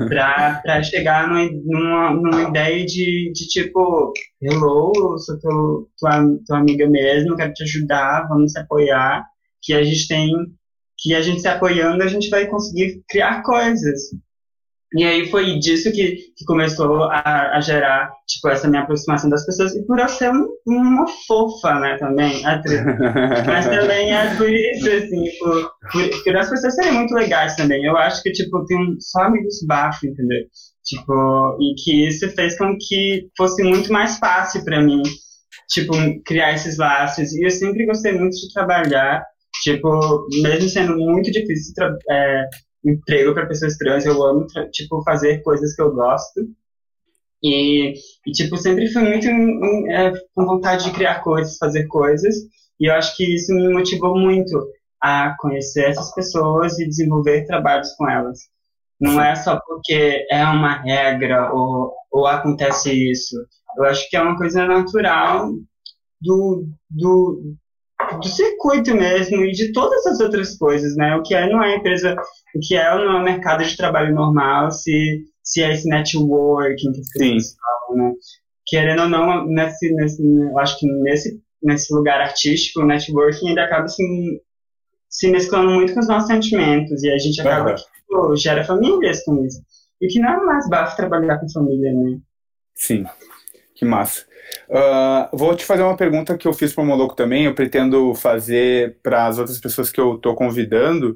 [0.08, 4.12] Pra, chegar numa, numa, numa, ideia de, de tipo,
[4.42, 9.26] hello, sou teu, tua, tua amiga mesmo, quero te ajudar, vamos se apoiar,
[9.62, 10.32] que a gente tem
[11.00, 14.00] que a gente se apoiando, a gente vai conseguir criar coisas.
[14.95, 19.45] E aí foi disso que, que começou a, a, gerar, tipo, essa minha aproximação das
[19.45, 19.76] pessoas.
[19.76, 20.32] E por eu ser
[20.65, 22.82] uma fofa, né, também, atriz.
[23.45, 27.84] Mas também é por isso, assim, por, por, por as pessoas serem muito legais também.
[27.84, 30.43] Eu acho que, tipo, tem só amigos bafos, entendeu?
[30.86, 35.04] Tipo, e que isso fez com que fosse muito mais fácil para mim,
[35.69, 35.91] tipo,
[36.23, 37.34] criar esses laços.
[37.34, 39.21] E eu sempre gostei muito de trabalhar
[39.63, 41.73] Tipo, mesmo sendo muito difícil
[42.10, 42.45] é,
[42.89, 46.41] emprego para pessoas trans, eu amo, tipo, fazer coisas que eu gosto.
[47.43, 47.93] E,
[48.26, 49.28] e tipo, sempre fui muito
[49.91, 52.36] é, com vontade de criar coisas, fazer coisas.
[52.80, 54.58] E eu acho que isso me motivou muito
[55.02, 58.39] a conhecer essas pessoas e desenvolver trabalhos com elas.
[59.00, 63.36] Não é só porque é uma regra ou, ou acontece isso.
[63.78, 65.52] Eu acho que é uma coisa natural
[66.19, 67.56] do, do,
[68.22, 71.16] do circuito mesmo e de todas as outras coisas, né?
[71.16, 72.16] O que é não é empresa,
[72.56, 77.04] o que é não é mercado de trabalho normal, se, se é esse networking que
[77.04, 78.14] vocês falam, né?
[78.66, 83.64] Querendo ou não, nesse, nesse, eu acho que nesse, nesse lugar artístico, o networking ainda
[83.64, 84.04] acaba se,
[85.10, 89.24] se mesclando muito com os nossos sentimentos e a gente acaba que pô, gera famílias
[89.24, 89.62] com isso.
[90.02, 92.20] E que não é mais básico trabalhar com família, né?
[92.76, 93.06] Sim,
[93.78, 94.26] que massa.
[94.68, 98.13] Uh, vou te fazer uma pergunta que eu fiz para o Moloco também, eu pretendo
[98.16, 101.16] fazer para as outras pessoas que eu estou convidando,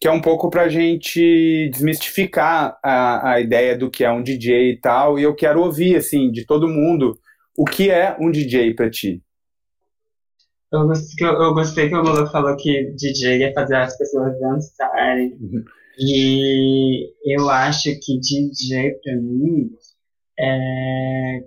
[0.00, 4.22] que é um pouco para a gente desmistificar a, a ideia do que é um
[4.22, 7.16] DJ e tal, e eu quero ouvir, assim, de todo mundo,
[7.56, 9.22] o que é um DJ para ti?
[10.72, 15.36] Eu gostei, eu gostei que o Moloco falou que DJ é fazer as pessoas dançarem,
[15.40, 15.62] uhum.
[15.98, 19.70] e eu acho que DJ para mim
[20.42, 21.40] é,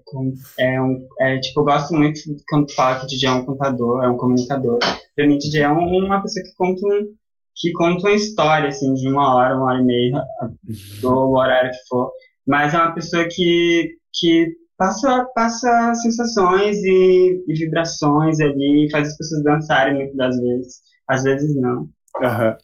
[0.57, 4.07] é, um, é, tipo, eu gosto muito quando fala que DJ é um contador, é
[4.07, 4.79] um comunicador.
[5.13, 7.13] Pra mim, DJ é uma pessoa que conta, um,
[7.53, 10.23] que conta uma história, assim, de uma hora, uma hora e meia,
[11.01, 12.09] do horário que for.
[12.47, 19.17] Mas é uma pessoa que, que passa, passa sensações e, e vibrações ali, faz as
[19.17, 20.75] pessoas dançarem muitas das vezes.
[21.09, 21.89] Às vezes não.
[22.21, 22.55] Uhum.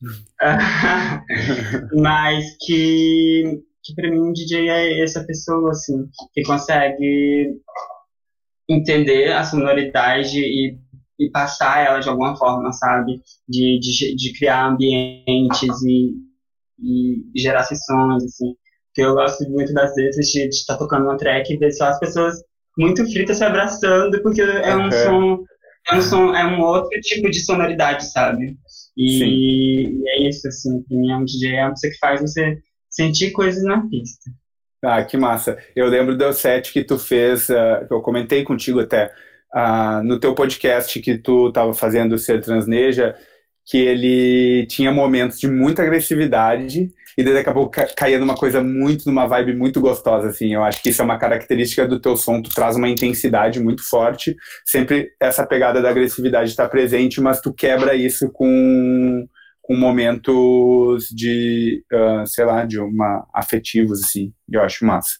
[2.01, 7.55] Mas que que para mim um DJ é essa pessoa, assim, que consegue
[8.69, 10.77] entender a sonoridade e,
[11.19, 13.21] e passar ela de alguma forma, sabe?
[13.47, 16.13] De, de, de criar ambientes e,
[16.79, 18.55] e gerar sessões, assim.
[18.93, 21.85] Que eu gosto muito das vezes de estar tá tocando uma track e ver só
[21.85, 22.35] as pessoas
[22.77, 25.43] muito fritas se abraçando, porque é um som,
[25.89, 28.57] é um som, é um outro tipo de sonoridade, sabe?
[28.95, 32.21] E, e é isso, assim, pra mim é um DJ, é uma pessoa que faz
[32.21, 32.57] você
[32.91, 34.29] sentir coisas na pista.
[34.83, 35.57] Ah, que massa.
[35.75, 39.11] Eu lembro do set que tu fez, uh, eu comentei contigo até,
[39.55, 43.15] uh, no teu podcast que tu estava fazendo o Ser Transneja,
[43.65, 48.63] que ele tinha momentos de muita agressividade e daí daqui a pouco caía numa coisa
[48.63, 50.53] muito, numa vibe muito gostosa, assim.
[50.53, 53.87] Eu acho que isso é uma característica do teu som, tu traz uma intensidade muito
[53.87, 59.27] forte, sempre essa pegada da agressividade está presente, mas tu quebra isso com,
[59.71, 64.33] com momentos de, uh, sei lá, de uma afetivos, assim.
[64.51, 65.11] Eu acho massa.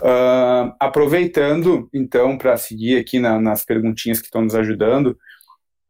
[0.00, 5.18] Uh, aproveitando, então, para seguir aqui na, nas perguntinhas que estão nos ajudando,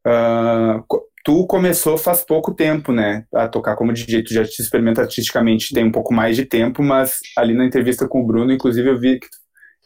[0.06, 0.82] uh,
[1.22, 5.74] tu começou faz pouco tempo, né, a tocar como DJ, tu já te experimenta artisticamente
[5.74, 8.98] tem um pouco mais de tempo, mas ali na entrevista com o Bruno, inclusive eu
[8.98, 9.26] vi que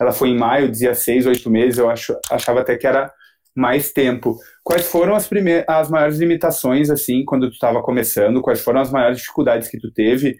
[0.00, 3.12] ela foi em maio, dizia seis, oito meses, eu acho, achava até que era
[3.56, 4.38] mais tempo.
[4.68, 8.42] Quais foram as primeiras, as maiores limitações, assim, quando tu estava começando?
[8.42, 10.36] Quais foram as maiores dificuldades que tu teve?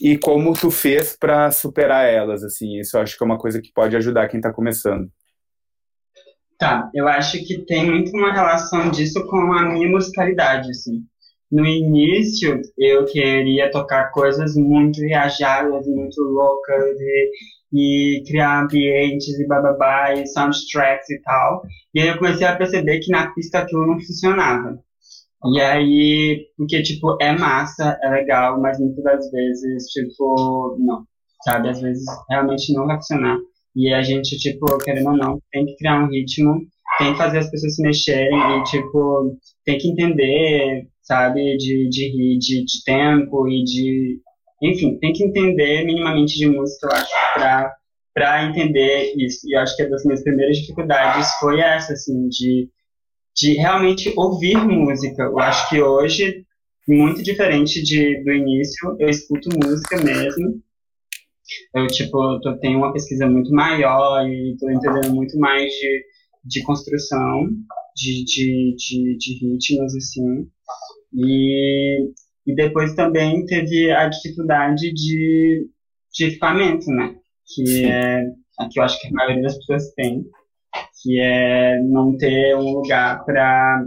[0.00, 2.80] E como tu fez para superar elas, assim?
[2.80, 5.10] Isso eu acho que é uma coisa que pode ajudar quem está começando.
[6.58, 11.02] Tá, eu acho que tem muito uma relação disso com a minha musicalidade, assim.
[11.52, 17.30] No início, eu queria tocar coisas muito viajadas, muito loucas, e,
[17.72, 21.62] e criar ambientes e bababá, e soundtracks e tal.
[21.94, 24.78] E aí eu comecei a perceber que na pista aquilo não funcionava.
[25.46, 31.04] E aí, porque, tipo, é massa, é legal, mas muitas das vezes, tipo, não,
[31.42, 31.70] sabe?
[31.70, 33.38] Às vezes realmente não vai funcionar.
[33.74, 36.60] E a gente, tipo, querendo ou não, tem que criar um ritmo,
[36.98, 42.38] tem que fazer as pessoas se mexerem e, tipo, tem que entender, sabe, de, de,
[42.38, 44.20] de, de tempo e de.
[44.62, 47.74] Enfim, tem que entender minimamente de música, eu acho, pra,
[48.14, 49.48] pra entender isso.
[49.48, 52.68] E eu acho que uma das minhas primeiras dificuldades foi essa, assim, de,
[53.34, 55.22] de realmente ouvir música.
[55.22, 56.44] Eu acho que hoje,
[56.86, 60.62] muito diferente de, do início, eu escuto música mesmo
[61.74, 66.04] eu, tipo, tô, tenho uma pesquisa muito maior e tô entendendo muito mais de,
[66.44, 67.48] de construção,
[67.96, 70.48] de, de, de, de ritmos, assim.
[71.14, 72.10] E,
[72.50, 75.68] e depois também teve a dificuldade de,
[76.12, 77.14] de equipamento, né?
[77.46, 77.86] Que Sim.
[77.86, 78.24] é
[78.58, 80.24] a que eu acho que a maioria das pessoas tem,
[81.00, 83.86] que é não ter um lugar para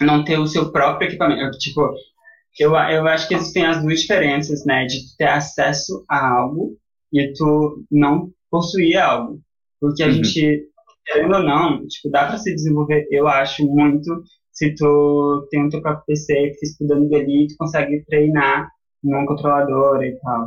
[0.00, 1.58] não ter o seu próprio equipamento.
[1.58, 1.92] Tipo,
[2.58, 4.86] eu, eu acho que existem as duas diferenças, né?
[4.86, 6.76] De ter acesso a algo
[7.12, 9.40] e tu não possuir algo.
[9.80, 10.12] Porque a uhum.
[10.12, 10.68] gente,
[11.04, 15.70] querendo ou não, tipo, dá para se desenvolver, eu acho, muito se tu tem o
[15.70, 18.68] teu próprio PC, fica estudando ali, tu consegue treinar
[19.02, 20.46] num controlador e tal.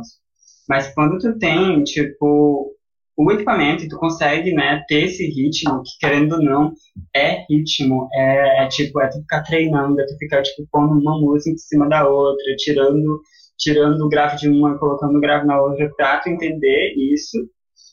[0.68, 2.72] Mas quando tu tem, tipo,
[3.16, 6.72] o equipamento e tu consegue, né, ter esse ritmo, que querendo ou não,
[7.14, 11.18] é ritmo, é, é, tipo, é tu ficar treinando, é tu ficar, tipo, pondo uma
[11.18, 13.20] música em cima da outra, tirando,
[13.58, 17.38] tirando o grave de uma, colocando o grave na outra, pra tu entender isso,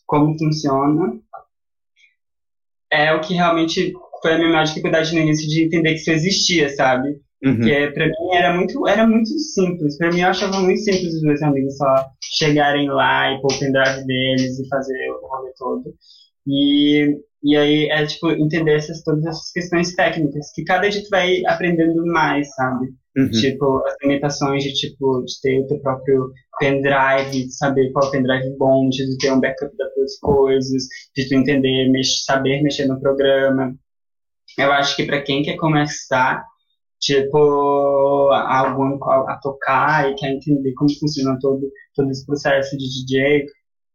[0.05, 1.19] como funciona,
[2.91, 3.93] é o que realmente
[4.23, 7.09] foi a minha maior dificuldade no início de entender que isso existia, sabe?
[7.43, 7.59] Uhum.
[7.59, 9.97] Que pra mim era muito, era muito simples.
[9.97, 12.05] Pra mim eu achava muito simples os meus amigos só
[12.37, 15.93] chegarem lá e pôr o pendrive deles e fazer o rolê todo.
[16.47, 21.09] E, e aí é tipo entender essas, todas essas questões técnicas, que cada dia tu
[21.09, 22.87] vai aprendendo mais, sabe?
[23.17, 23.29] Uhum.
[23.29, 28.55] Tipo, as limitações de tipo, de ter o teu próprio pendrive, de saber qual pendrive
[28.57, 30.83] bom, de ter um backup das tuas coisas,
[31.15, 33.75] de tu entender, mex saber mexer no programa.
[34.57, 36.43] Eu acho que para quem quer começar,
[36.99, 37.37] tipo,
[38.31, 41.61] algum a tocar e quer entender como funciona todo,
[41.95, 43.45] todo esse processo de DJ,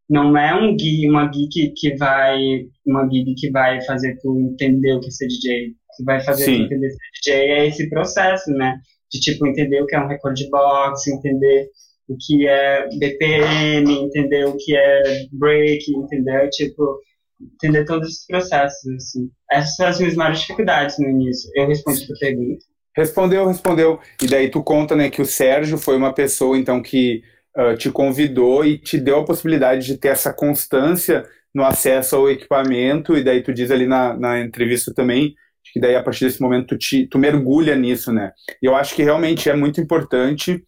[0.08, 2.38] não é um gig, uma gig que vai,
[2.86, 5.74] uma gig que vai fazer tu entender o que é ser DJ.
[5.96, 6.56] Que vai fazer Sim.
[6.56, 8.78] tu entender ser DJ é esse processo, né?
[9.12, 11.68] De, tipo, entender o que é um record box, entender
[12.08, 16.48] o que é BPM, entender o que é break, entendeu?
[16.50, 16.98] Tipo,
[17.40, 19.30] entender todos esses processos, assim.
[19.50, 21.50] Essas são as minhas maiores dificuldades no início.
[21.54, 22.64] Eu respondi a pergunta.
[22.96, 24.00] Respondeu, respondeu.
[24.20, 27.22] E daí tu conta, né, que o Sérgio foi uma pessoa, então, que
[27.56, 31.24] uh, te convidou e te deu a possibilidade de ter essa constância
[31.54, 35.34] no acesso ao equipamento, e daí tu diz ali na, na entrevista também,
[35.72, 38.32] que daí a partir desse momento tu, te, tu mergulha nisso, né?
[38.62, 40.62] E eu acho que realmente é muito importante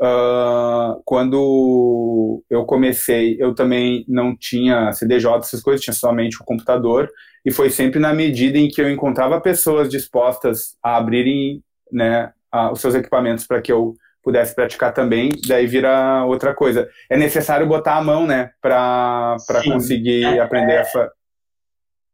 [0.00, 7.10] uh, quando eu comecei, eu também não tinha CDJ, essas coisas, tinha somente o computador,
[7.44, 12.72] e foi sempre na medida em que eu encontrava pessoas dispostas a abrirem né, a,
[12.72, 16.88] os seus equipamentos para que eu pudesse praticar também, daí vira outra coisa.
[17.08, 21.10] É necessário botar a mão, né, para conseguir é, aprender é, essa.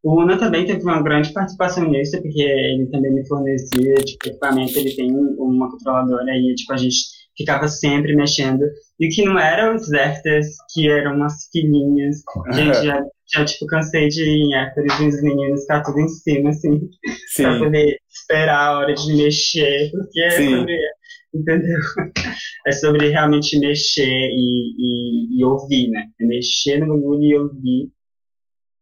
[0.05, 4.79] O Una também teve uma grande participação nisso, porque ele também me fornecia, tipo, equipamento,
[4.79, 8.64] ele tem uma controladora aí, tipo, a gente ficava sempre mexendo,
[8.99, 12.16] e que não eram os Zertas, que eram umas filhinhas,
[12.53, 16.51] gente, já, já, tipo, cansei de ir em Héctores os meninos ficar tudo em cima,
[16.51, 16.81] assim,
[17.35, 17.42] Sim.
[17.42, 20.79] pra poder esperar a hora de mexer, porque é sobre,
[21.35, 21.79] entendeu?
[22.66, 26.07] É sobre realmente mexer e, e, e ouvir, né?
[26.20, 27.90] É mexer no bagulho e ouvir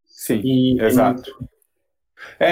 [0.07, 1.31] Sim, e, exato.
[1.43, 1.54] É,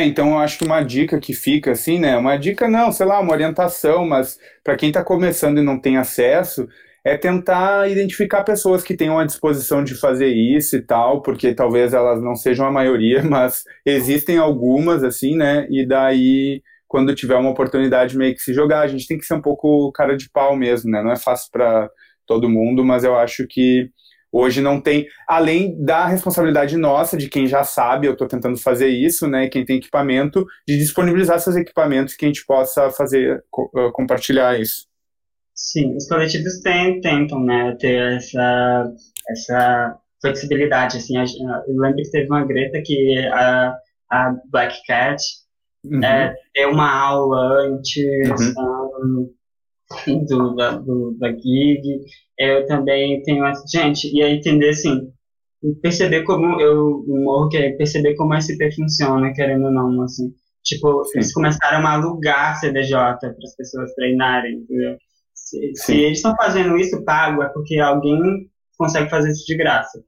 [0.05, 2.17] então eu acho que uma dica que fica assim, né?
[2.17, 5.97] Uma dica não, sei lá, uma orientação, mas para quem está começando e não tem
[5.97, 6.69] acesso,
[7.05, 11.93] é tentar identificar pessoas que tenham a disposição de fazer isso e tal, porque talvez
[11.93, 15.67] elas não sejam a maioria, mas existem algumas, assim, né?
[15.71, 18.83] E daí, quando tiver uma oportunidade, meio que se jogar.
[18.83, 21.03] A gente tem que ser um pouco cara de pau mesmo, né?
[21.03, 21.91] Não é fácil para
[22.27, 23.91] todo mundo, mas eu acho que
[24.33, 28.89] Hoje não tem, além da responsabilidade nossa, de quem já sabe, eu estou tentando fazer
[28.89, 29.49] isso, né?
[29.49, 34.87] Quem tem equipamento, de disponibilizar seus equipamentos que a gente possa fazer, uh, compartilhar isso.
[35.55, 38.93] Sim, os coletivos tem, tentam, né, ter essa,
[39.29, 43.75] essa flexibilidade, assim, eu lembro que teve uma Greta que a,
[44.11, 45.23] a Black Cat
[45.85, 46.03] uhum.
[46.03, 48.55] é, deu uma aula antes uhum.
[49.05, 49.35] um,
[50.27, 51.83] do, da, do, da gig,
[52.39, 53.65] eu também tenho essa.
[53.67, 55.13] Gente, e aí entender assim,
[55.81, 60.33] perceber como eu morro, que é perceber como a SP funciona, querendo ou não, assim.
[60.65, 61.19] Tipo, Sim.
[61.19, 64.97] eles começaram a alugar CDJ para as pessoas treinarem, entendeu?
[65.35, 70.03] Se, se eles estão fazendo isso pago, é porque alguém consegue fazer isso de graça.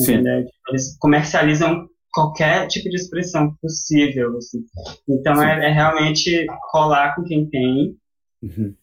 [0.00, 0.44] Entendeu?
[0.44, 4.36] Tipo, eles comercializam qualquer tipo de expressão possível.
[4.36, 4.60] Assim.
[5.08, 7.96] Então é, é, realmente colar com quem tem,
[8.42, 8.74] uhum.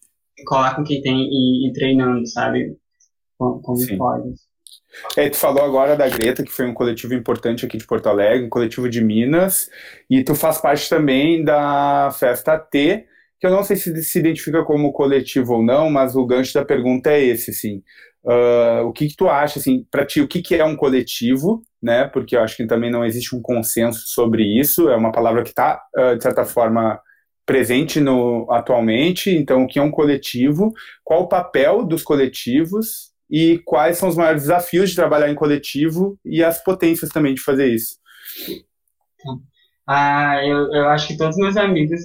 [0.46, 2.78] Colar com quem tem e, e treinando, sabe?
[3.38, 4.34] como, como pode.
[5.18, 8.46] É, tu falou agora da Greta, que foi um coletivo importante aqui de Porto Alegre,
[8.46, 9.70] um coletivo de Minas,
[10.10, 13.06] e tu faz parte também da Festa T,
[13.40, 16.64] que eu não sei se se identifica como coletivo ou não, mas o gancho da
[16.64, 17.84] pergunta é esse, sim.
[18.24, 21.62] Uh, o que, que tu acha, assim, para ti, o que, que é um coletivo,
[21.84, 22.06] né?
[22.08, 25.50] Porque eu acho que também não existe um consenso sobre isso, é uma palavra que
[25.50, 27.00] está, uh, de certa forma,
[27.46, 33.60] presente no, atualmente, então o que é um coletivo, qual o papel dos coletivos e
[33.66, 37.68] quais são os maiores desafios de trabalhar em coletivo e as potências também de fazer
[37.68, 37.98] isso.
[39.88, 42.02] Ah, eu, eu acho que todos meus amigos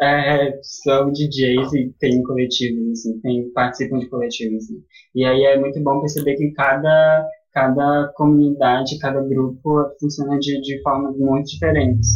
[0.00, 4.64] é, são DJs e têm coletivos, assim, tem, participam de coletivos.
[4.64, 4.82] Assim.
[5.14, 10.82] E aí é muito bom perceber que cada, cada comunidade, cada grupo funciona de, de
[10.82, 12.08] formas muito diferentes.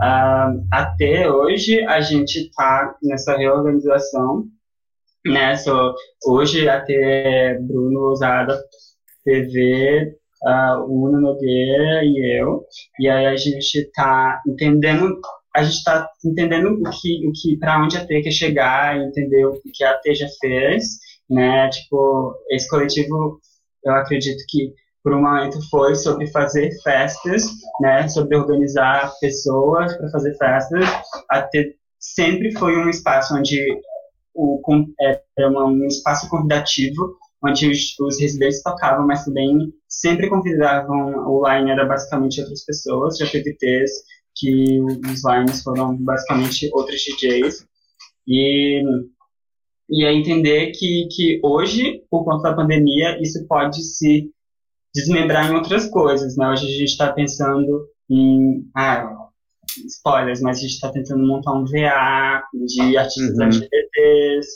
[0.00, 4.44] Ah, até hoje a gente está nessa reorganização
[5.26, 5.56] né?
[5.56, 5.94] So,
[6.26, 8.58] hoje até Bruno Ousada,
[9.24, 12.64] TV, uh, o Uno Nogueira e eu,
[13.00, 15.18] e aí a gente está entendendo
[15.56, 19.46] a gente está entendendo o que, o que, para onde a T quer chegar, entender
[19.46, 20.98] o que a T já fez,
[21.30, 21.68] né?
[21.70, 23.40] Tipo, esse coletivo,
[23.84, 27.44] eu acredito que por um momento foi sobre fazer festas,
[27.78, 28.08] né?
[28.08, 30.88] Sobre organizar pessoas para fazer festas.
[31.30, 33.62] A T sempre foi um espaço onde
[34.34, 34.60] o,
[34.98, 41.28] era é, é um espaço convidativo, onde os, os, residentes tocavam, mas também sempre convidavam,
[41.28, 43.54] o line era basicamente outras pessoas, já teve
[44.34, 47.66] que os lines foram basicamente outros DJs,
[48.26, 48.82] e,
[49.88, 54.32] e é entender que, que hoje, por conta da pandemia, isso pode se
[54.94, 56.48] desmembrar em outras coisas, né?
[56.48, 59.10] Hoje a gente está pensando em, ah,
[59.86, 63.42] spoilers, mas a gente está tentando montar um VA de artistas uhum.
[63.44, 64.48] LGBTs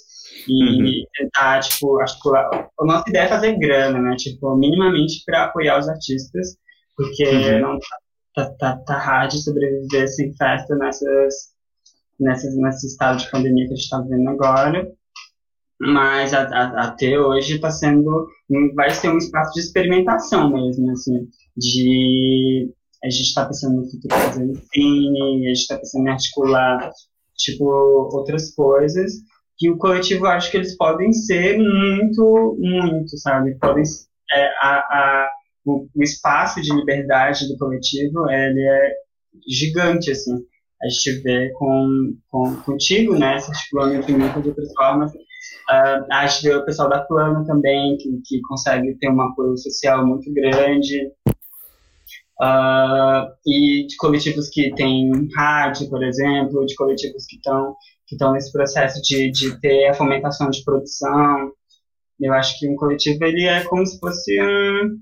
[0.47, 1.07] e uhum.
[1.17, 4.17] tentar, tipo, acho que a, a, nossa ideia é fazer grana, né?
[4.17, 6.57] Tipo, minimamente para apoiar os artistas,
[6.97, 7.61] porque uhum.
[7.61, 7.79] não
[8.35, 11.35] tá, tá, tá, tá hard sobreviver sem festa nessas,
[12.21, 14.89] nessas, nesse estado de pandemia que a gente está vivendo agora.
[15.81, 18.27] Mas a, a, até hoje está sendo,
[18.75, 22.69] vai ser um espaço de experimentação mesmo, assim, de
[23.03, 26.91] a gente está pensando no futuro fazendo cine, a gente está pensando em articular,
[27.37, 27.65] tipo,
[28.13, 29.13] outras coisas,
[29.57, 33.57] que o coletivo, acho que eles podem ser muito, muito, sabe?
[33.59, 33.85] Podem,
[34.33, 35.31] é, a, a,
[35.65, 38.93] o, o, espaço de liberdade do coletivo, ele é
[39.49, 40.35] gigante, assim.
[40.83, 45.13] A gente vê com, com, contigo, né, se articulando entre muitas outras formas,
[45.71, 50.07] Uh, acho que o pessoal da Plano também, que, que consegue ter um apoio social
[50.07, 51.11] muito grande.
[52.41, 57.75] Uh, e de coletivos que têm rádio, por exemplo, de coletivos que estão
[58.09, 61.53] que estão nesse processo de, de ter a fomentação de produção.
[62.19, 64.99] Eu acho que um coletivo ele é como se fosse um,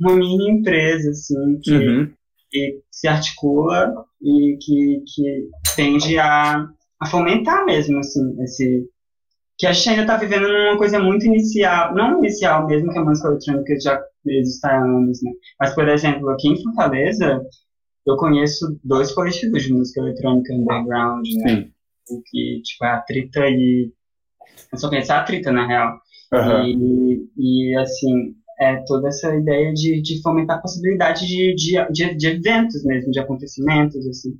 [0.00, 2.12] uma mini empresa, assim, que, uhum.
[2.50, 6.66] que se articula e que, que tende a,
[7.00, 8.88] a fomentar mesmo, assim, esse
[9.60, 13.04] que a gente ainda está vivendo numa coisa muito inicial, não inicial mesmo, que a
[13.04, 15.32] música eletrônica já existe há anos, né?
[15.60, 17.42] Mas, por exemplo, aqui em Fortaleza,
[18.06, 21.70] eu conheço dois coletivos de música eletrônica underground, né?
[22.08, 22.22] Sim.
[22.30, 23.92] Que, tipo, é a Trita e...
[24.72, 26.00] Eu só conheço a Trita, na real.
[26.32, 26.64] Uhum.
[26.64, 32.14] E, e, assim, é toda essa ideia de, de fomentar a possibilidade de, de, de,
[32.14, 34.32] de eventos mesmo, de acontecimentos, assim.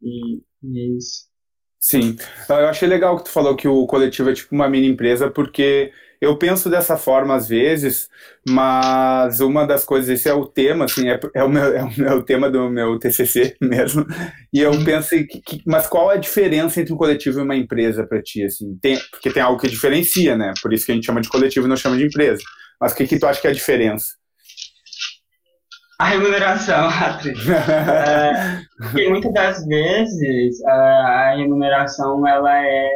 [0.00, 1.33] E, e é isso.
[1.84, 2.16] Sim,
[2.48, 5.92] eu achei legal que tu falou que o coletivo é tipo uma mini empresa, porque
[6.18, 8.08] eu penso dessa forma às vezes,
[8.48, 12.20] mas uma das coisas, esse é o tema, assim, é, é, o, meu, é, o,
[12.20, 14.06] é tema do meu TCC mesmo,
[14.50, 18.06] e eu penso, que, que, mas qual a diferença entre um coletivo e uma empresa
[18.06, 18.78] para ti, assim?
[18.80, 20.54] Tem, porque tem algo que diferencia, né?
[20.62, 22.42] Por isso que a gente chama de coletivo e não chama de empresa.
[22.80, 24.06] Mas o que, que tu acha que é a diferença?
[25.98, 27.48] A remuneração, atriz.
[27.48, 32.90] é, porque muitas das vezes a remuneração ela é,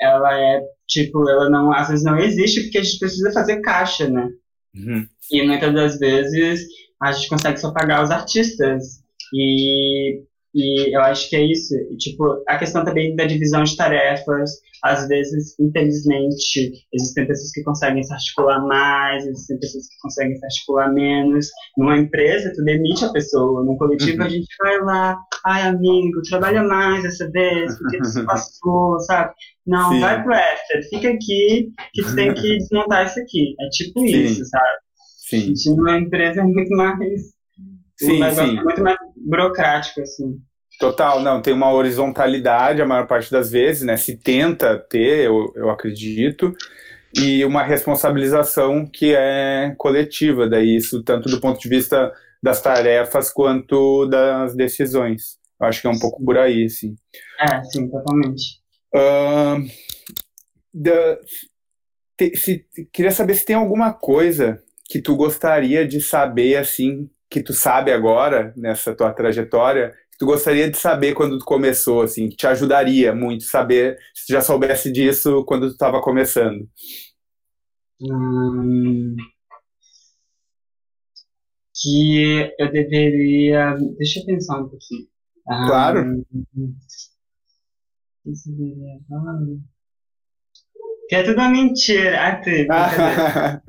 [0.00, 4.08] ela é tipo, ela não, às vezes não existe porque a gente precisa fazer caixa,
[4.08, 4.28] né?
[4.74, 5.06] Uhum.
[5.30, 6.66] E muitas das vezes
[7.00, 9.00] a gente consegue só pagar os artistas.
[9.32, 10.22] E
[10.54, 11.74] e eu acho que é isso.
[11.90, 14.50] E, tipo, a questão também da divisão de tarefas.
[14.82, 20.44] Às vezes, infelizmente, existem pessoas que conseguem se articular mais, existem pessoas que conseguem se
[20.44, 21.46] articular menos.
[21.76, 23.62] Numa empresa, tu demite a pessoa.
[23.62, 24.26] Num coletivo, uhum.
[24.26, 29.32] a gente vai lá, ai, amigo, trabalha mais dessa vez, porque tu passou, sabe?
[29.66, 30.00] Não, Sim.
[30.00, 33.54] vai pro extra, fica aqui, que tu tem que desmontar isso aqui.
[33.60, 34.06] É tipo Sim.
[34.06, 34.78] isso, sabe?
[35.28, 35.36] Sim.
[35.36, 36.98] A gente numa empresa é muito mais
[37.96, 38.62] sim, um sim.
[38.62, 40.38] muito mais burocrático, assim.
[40.78, 43.96] Total, não, tem uma horizontalidade a maior parte das vezes, né?
[43.96, 46.54] Se tenta ter, eu, eu acredito,
[47.14, 52.12] e uma responsabilização que é coletiva, daí isso tanto do ponto de vista
[52.42, 55.38] das tarefas quanto das decisões.
[55.60, 56.94] Eu acho que é um pouco por aí, sim.
[57.38, 58.60] É, sim, totalmente.
[58.94, 59.68] Uh,
[60.72, 61.18] da,
[62.16, 67.42] te, se, queria saber se tem alguma coisa que tu gostaria de saber, assim, que
[67.42, 72.28] tu sabe agora nessa tua trajetória que tu gostaria de saber quando tu começou, assim,
[72.28, 76.68] te ajudaria muito saber se tu já soubesse disso quando tu estava começando?
[78.02, 79.14] Hum,
[81.80, 83.74] que eu deveria.
[83.96, 85.06] Deixa eu pensar um pouquinho.
[85.46, 86.24] Claro.
[86.56, 86.76] Hum,
[91.08, 92.40] que é tudo uma mentira.
[92.70, 93.60] Ah,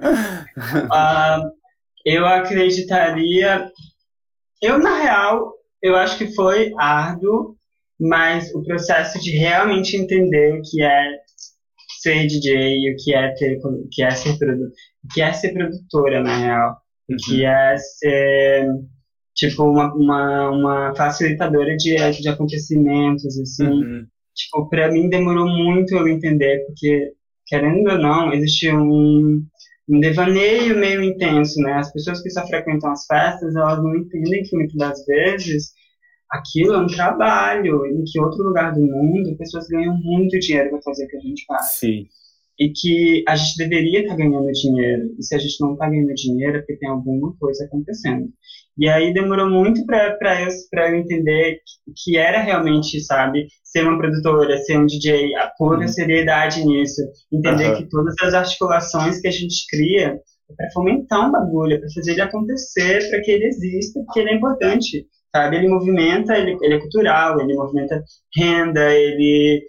[1.48, 1.52] uh,
[2.06, 3.70] eu acreditaria.
[4.62, 7.56] Eu, na real, eu acho que foi árduo,
[8.00, 11.18] mas o processo de realmente entender o que é
[12.02, 14.38] ser DJ, o que é ter, o que é ser
[15.14, 16.78] que é ser produtora, na real,
[17.10, 17.48] o que uhum.
[17.48, 18.68] é ser
[19.36, 23.68] tipo uma, uma, uma facilitadora de, de acontecimentos, assim.
[23.68, 24.08] Uhum.
[24.36, 27.12] Tipo, para mim demorou muito eu entender, porque
[27.46, 29.44] querendo ou não, existe um
[29.90, 31.74] um devaneio meio intenso, né?
[31.74, 35.74] As pessoas que só frequentam as festas, elas não entendem que muitas das vezes
[36.30, 40.82] aquilo é um trabalho, em que outro lugar do mundo pessoas ganham muito dinheiro para
[40.82, 41.74] fazer o que a gente faz.
[41.74, 42.06] Sim.
[42.60, 45.16] E que a gente deveria estar tá ganhando dinheiro.
[45.18, 48.30] E se a gente não está ganhando dinheiro, é porque tem alguma coisa acontecendo.
[48.82, 53.96] E aí demorou muito para eu, eu entender que, que era realmente, sabe, ser uma
[53.96, 55.88] produtora, ser um DJ, a pôr uhum.
[55.88, 57.00] seriedade nisso,
[57.32, 57.76] entender uhum.
[57.78, 60.20] que todas as articulações que a gente cria
[60.50, 64.20] é para fomentar um bagulho, é para fazer ele acontecer, para que ele exista, porque
[64.20, 65.58] ele é importante, sabe?
[65.58, 68.04] Ele movimenta, ele, ele é cultural, ele movimenta
[68.36, 69.62] renda, ele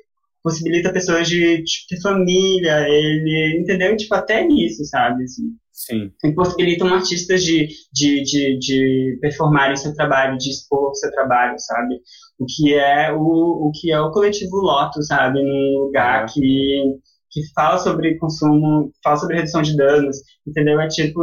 [0.43, 5.25] possibilita pessoas de, de ter família, ele entendeu tipo até nisso, sabe?
[5.25, 5.53] Assim.
[5.73, 6.13] Sim.
[6.23, 11.99] Impossibilitam artistas de, de, de, de performarem seu trabalho, de expor seu trabalho, sabe?
[12.39, 15.43] O que é o, o que é o coletivo Loto, sabe?
[15.43, 16.83] Num lugar que,
[17.31, 20.79] que fala sobre consumo, fala sobre redução de danos, entendeu?
[20.79, 21.21] É tipo,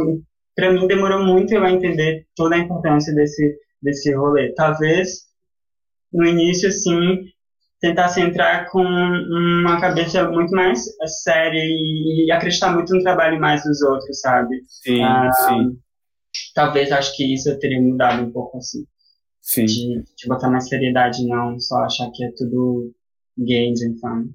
[0.56, 4.52] para mim demorou muito eu entender toda a importância desse, desse rolê.
[4.54, 5.30] Talvez
[6.12, 7.20] no início, assim,
[7.80, 10.84] tentasse entrar com uma cabeça muito mais
[11.24, 14.62] séria e, acreditar muito no trabalho mais dos outros, sabe?
[14.68, 15.78] Sim, ah, sim.
[16.54, 18.84] Talvez acho que isso eu teria mudado um pouco assim.
[19.40, 19.64] Sim.
[19.64, 22.92] De, de botar mais seriedade, não só achar que é tudo
[23.36, 24.28] games fun.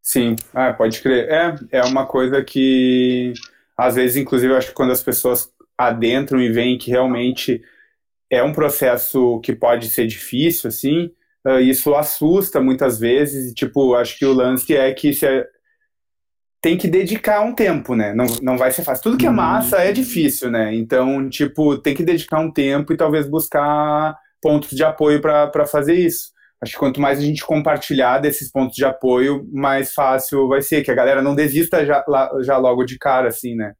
[0.00, 1.28] Sim, ah, pode crer.
[1.28, 3.32] É, é uma coisa que,
[3.76, 7.60] às vezes, inclusive, eu acho que quando as pessoas adentram e veem que realmente
[8.30, 11.10] é um processo que pode ser difícil, assim,
[11.46, 13.50] uh, isso assusta muitas vezes.
[13.50, 15.46] E, tipo, acho que o lance é que se é,
[16.60, 18.14] tem que dedicar um tempo, né?
[18.14, 19.04] Não, não vai ser fácil.
[19.04, 19.36] Tudo que é uhum.
[19.36, 20.74] massa é difícil, né?
[20.74, 25.94] Então, tipo, tem que dedicar um tempo e talvez buscar pontos de apoio para fazer
[25.94, 30.62] isso acho que quanto mais a gente compartilhar desses pontos de apoio, mais fácil vai
[30.62, 32.04] ser, que a galera não desista já,
[32.42, 33.72] já logo de cara, assim, né?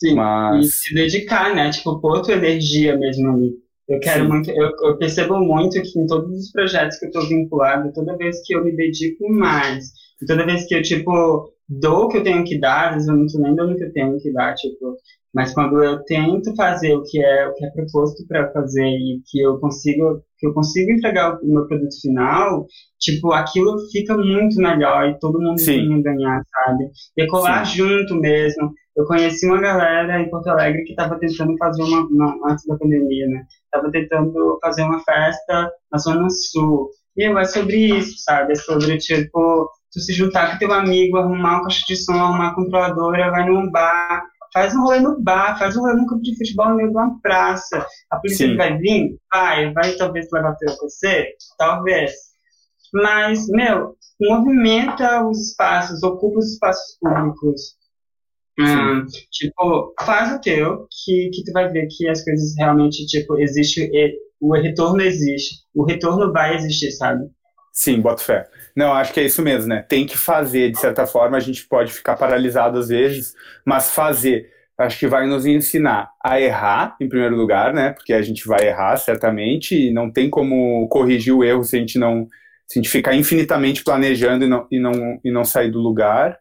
[0.00, 0.66] Sim, Mas...
[0.66, 1.70] e se dedicar, né?
[1.70, 3.52] Tipo, pôr tua energia mesmo ali.
[3.90, 4.28] Eu quero Sim.
[4.28, 8.16] muito, eu, eu, percebo muito que em todos os projetos que eu estou vinculado, toda
[8.16, 9.86] vez que eu me dedico mais,
[10.28, 13.16] toda vez que eu, tipo, dou o que eu tenho que dar, às vezes eu
[13.16, 14.96] não tô nem dando o que eu tenho que dar, tipo,
[15.34, 19.20] mas quando eu tento fazer o que é o que é proposto para fazer e
[19.26, 22.66] que eu consigo que eu consigo entregar o meu produto final,
[22.98, 26.90] tipo, aquilo fica muito melhor e todo mundo tem ganhar, sabe?
[27.16, 27.76] Decolar Sim.
[27.76, 28.72] junto mesmo.
[29.00, 32.76] Eu conheci uma galera em Porto Alegre que estava tentando fazer uma, uma, antes da
[32.76, 33.46] pandemia, né?
[33.70, 36.90] Tava tentando fazer uma festa na Zona Sul.
[37.16, 38.52] E é sobre isso, sabe?
[38.52, 42.48] É sobre, tipo, tu se juntar com teu amigo, arrumar um caixa de som, arrumar
[42.48, 44.22] uma controladora, vai num bar,
[44.52, 46.96] faz um rolê no bar, faz um rolê no campo de futebol no meio de
[46.96, 47.86] uma praça.
[48.10, 48.56] A polícia Sim.
[48.58, 49.16] vai vir?
[49.32, 49.72] Vai.
[49.72, 51.26] Vai talvez levar teu PC?
[51.56, 52.12] Talvez.
[52.92, 57.79] Mas, meu, movimenta os espaços, ocupa os espaços públicos.
[58.62, 63.38] Hum, tipo, faz o teu, que, que tu vai ver que as coisas realmente, tipo,
[63.38, 63.90] existe,
[64.40, 65.56] o retorno existe.
[65.74, 67.24] O retorno vai existir, sabe?
[67.72, 68.48] Sim, boto fé.
[68.76, 69.84] Não, acho que é isso mesmo, né?
[69.88, 73.34] Tem que fazer, de certa forma, a gente pode ficar paralisado às vezes,
[73.64, 77.90] mas fazer, acho que vai nos ensinar a errar, em primeiro lugar, né?
[77.90, 81.78] Porque a gente vai errar, certamente, e não tem como corrigir o erro se a
[81.78, 82.26] gente não
[82.66, 86.38] se a gente ficar infinitamente planejando e não, e não, e não sair do lugar.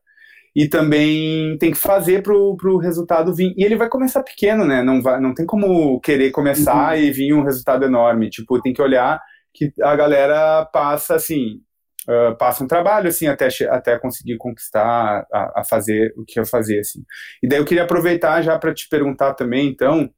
[0.55, 3.53] E também tem que fazer para o resultado vir.
[3.57, 4.83] E ele vai começar pequeno, né?
[4.83, 7.03] Não, vai, não tem como querer começar uhum.
[7.03, 8.29] e vir um resultado enorme.
[8.29, 9.21] Tipo, tem que olhar
[9.53, 11.61] que a galera passa assim,
[12.07, 16.45] uh, passa um trabalho assim até, até conseguir conquistar a, a, fazer o que eu
[16.45, 17.03] fazer assim.
[17.43, 20.09] E daí eu queria aproveitar já para te perguntar também, então,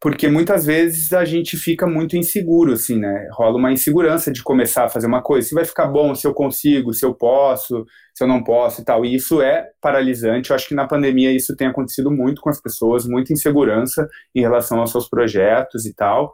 [0.00, 3.28] porque muitas vezes a gente fica muito inseguro assim, né?
[3.32, 6.32] Rola uma insegurança de começar a fazer uma coisa, se vai ficar bom, se eu
[6.32, 7.84] consigo, se eu posso,
[8.14, 9.04] se eu não posso e tal.
[9.04, 10.50] E isso é paralisante.
[10.50, 14.40] Eu acho que na pandemia isso tem acontecido muito com as pessoas, muita insegurança em
[14.40, 16.32] relação aos seus projetos e tal.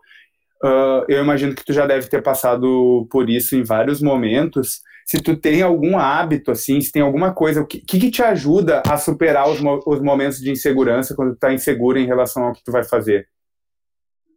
[0.62, 4.80] Uh, eu imagino que tu já deve ter passado por isso em vários momentos.
[5.06, 8.82] Se tu tem algum hábito, assim, se tem alguma coisa, o que, que te ajuda
[8.86, 12.62] a superar os, os momentos de insegurança quando tu tá inseguro em relação ao que
[12.62, 13.26] tu vai fazer?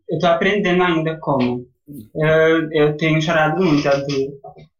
[0.09, 1.65] Eu tô aprendendo ainda como.
[2.15, 3.89] Eu, eu tenho chorado muito.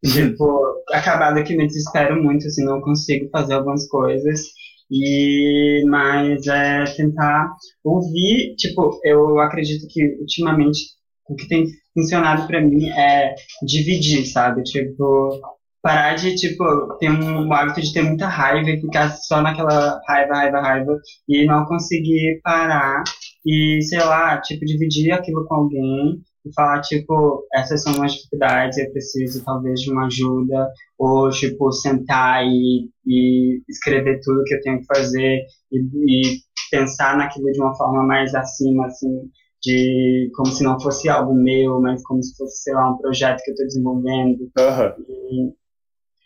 [0.05, 4.41] Tipo, acabado que me desespero muito, assim, não consigo fazer algumas coisas.
[4.89, 7.49] E, mas é tentar
[7.83, 10.79] ouvir, tipo, eu acredito que ultimamente
[11.27, 14.63] o que tem funcionado para mim é dividir, sabe?
[14.63, 15.41] Tipo,
[15.81, 16.63] parar de, tipo,
[16.99, 21.45] ter um hábito de ter muita raiva e ficar só naquela raiva, raiva, raiva e
[21.45, 23.03] não conseguir parar
[23.47, 28.77] e, sei lá, tipo, dividir aquilo com alguém e falar, tipo, essas são as dificuldades,
[28.77, 34.61] eu preciso talvez de uma ajuda, ou, tipo, sentar e, e escrever tudo que eu
[34.61, 36.39] tenho que fazer e, e
[36.69, 39.29] pensar naquilo de uma forma mais acima, assim,
[39.63, 43.41] de como se não fosse algo meu, mas como se fosse, sei lá, um projeto
[43.43, 44.39] que eu estou desenvolvendo.
[44.41, 45.05] Uhum.
[45.09, 45.53] E,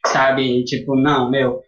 [0.08, 1.62] sabe, tipo, não, meu,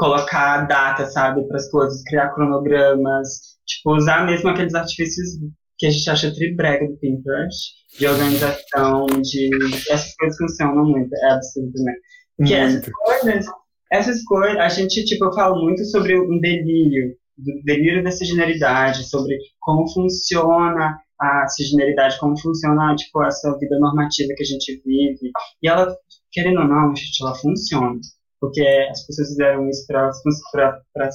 [0.00, 5.38] colocar data, sabe, para as coisas, criar cronogramas, tipo, usar mesmo aqueles artifícios
[5.76, 9.50] que a gente acha tribrega do Pinterest, de organização, de...
[9.90, 11.92] Essas coisas funcionam muito, é absurdo, né?
[12.34, 12.76] Porque muito.
[12.78, 13.46] essas coisas,
[13.92, 19.06] essas coisas, a gente, tipo, eu falo muito sobre um delírio, do delírio da cisgeneridade,
[19.06, 25.30] sobre como funciona a cisgeneridade, como funciona, tipo, essa vida normativa que a gente vive.
[25.62, 25.94] E ela,
[26.32, 28.00] querendo ou não, gente, ela funciona.
[28.40, 31.10] Porque as pessoas fizeram isso para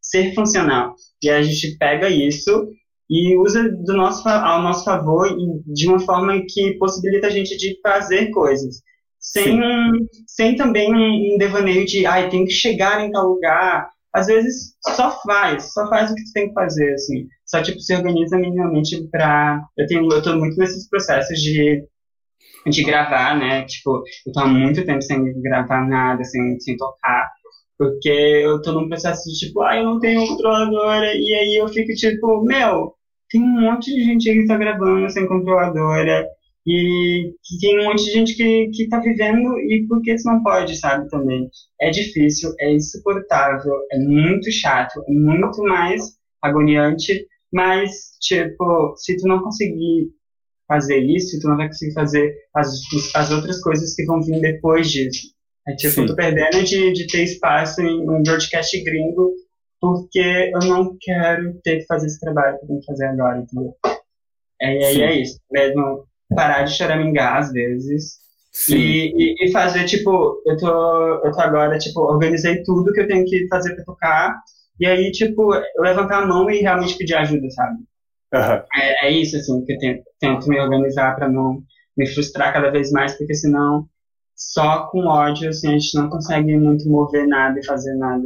[0.00, 0.94] ser funcional.
[1.22, 2.68] E a gente pega isso
[3.08, 5.28] e usa do nosso, ao nosso favor
[5.66, 8.76] de uma forma que possibilita a gente de fazer coisas.
[9.18, 9.60] Sem,
[10.26, 14.74] sem também um, um devaneio de, ai, tem que chegar em tal lugar, às vezes
[14.96, 17.26] só faz, só faz o que tu tem que fazer, assim.
[17.44, 19.60] Só, tipo, se organiza minimamente pra...
[19.76, 21.84] Eu tenho, eu tô muito nesses processos de,
[22.66, 23.64] de gravar, né?
[23.64, 27.30] Tipo, eu tô há muito tempo sem gravar nada, sem, sem tocar.
[27.78, 31.14] Porque eu tô num processo de, tipo, ah, eu não tenho controladora.
[31.14, 32.94] E aí eu fico, tipo, meu,
[33.30, 36.26] tem um monte de gente aí que tá gravando sem controladora.
[36.66, 40.42] e tem um monte de gente que, que tá vivendo e por que isso não
[40.42, 41.48] pode, sabe, também.
[41.80, 46.02] É difícil, é insuportável, é muito chato, é muito mais
[46.42, 50.10] agoniante, mas, tipo, se tu não conseguir
[50.70, 52.70] fazer isso, tu não vai conseguir fazer as,
[53.16, 55.32] as outras coisas que vão vir depois disso.
[55.66, 56.06] É tipo, Sim.
[56.06, 59.32] tô perdendo de, de ter espaço em um broadcast gringo
[59.80, 63.38] porque eu não quero ter que fazer esse trabalho que eu tenho que fazer agora,
[63.38, 63.74] entendeu?
[64.62, 65.40] É, é, é isso.
[65.50, 66.04] Mesmo
[66.34, 68.20] parar de choramingar às vezes.
[68.68, 73.08] E, e, e, fazer, tipo, eu tô, eu tô agora, tipo, organizei tudo que eu
[73.08, 74.36] tenho que fazer pra tocar.
[74.78, 77.78] E aí, tipo, levantar a mão e realmente pedir ajuda, sabe?
[78.32, 78.62] Uhum.
[78.74, 81.62] É, é, isso, assim, que eu tento, tento me organizar para não
[81.96, 83.88] me frustrar cada vez mais, porque senão
[84.34, 88.24] só com ódio, assim, a gente não consegue muito mover nada e fazer nada.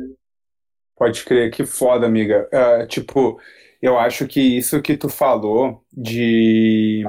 [0.96, 2.48] Pode crer, que foda, amiga.
[2.52, 3.40] Uh, tipo,
[3.82, 7.02] eu acho que isso que tu falou de,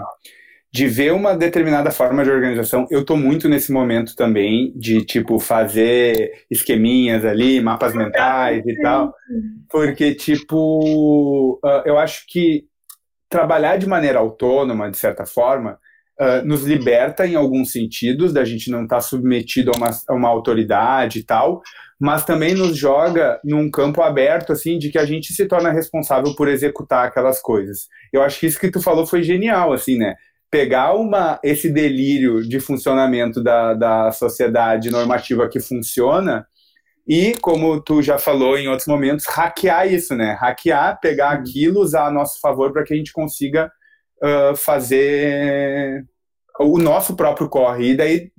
[0.74, 5.38] de ver uma determinada forma de organização, eu tô muito nesse momento também de, tipo,
[5.38, 9.14] fazer esqueminhas ali, mapas mentais e tal,
[9.70, 12.66] porque, tipo, uh, eu acho que
[13.30, 15.80] trabalhar de maneira autônoma, de certa forma,
[16.20, 20.14] uh, nos liberta em alguns sentidos, da gente não estar tá submetido a uma, a
[20.14, 21.62] uma autoridade e tal,
[22.00, 26.36] mas também nos joga num campo aberto, assim, de que a gente se torna responsável
[26.36, 27.88] por executar aquelas coisas.
[28.12, 30.16] Eu acho que isso que tu falou foi genial, assim, né?
[30.52, 36.46] Pegar uma, esse delírio de funcionamento da, da sociedade normativa que funciona
[37.08, 40.34] e, como tu já falou em outros momentos, hackear isso, né?
[40.40, 43.72] Hackear, pegar aquilo, usar a nosso favor para que a gente consiga
[44.24, 46.04] uh, fazer
[46.60, 47.92] o nosso próprio corre.
[47.92, 48.32] E daí,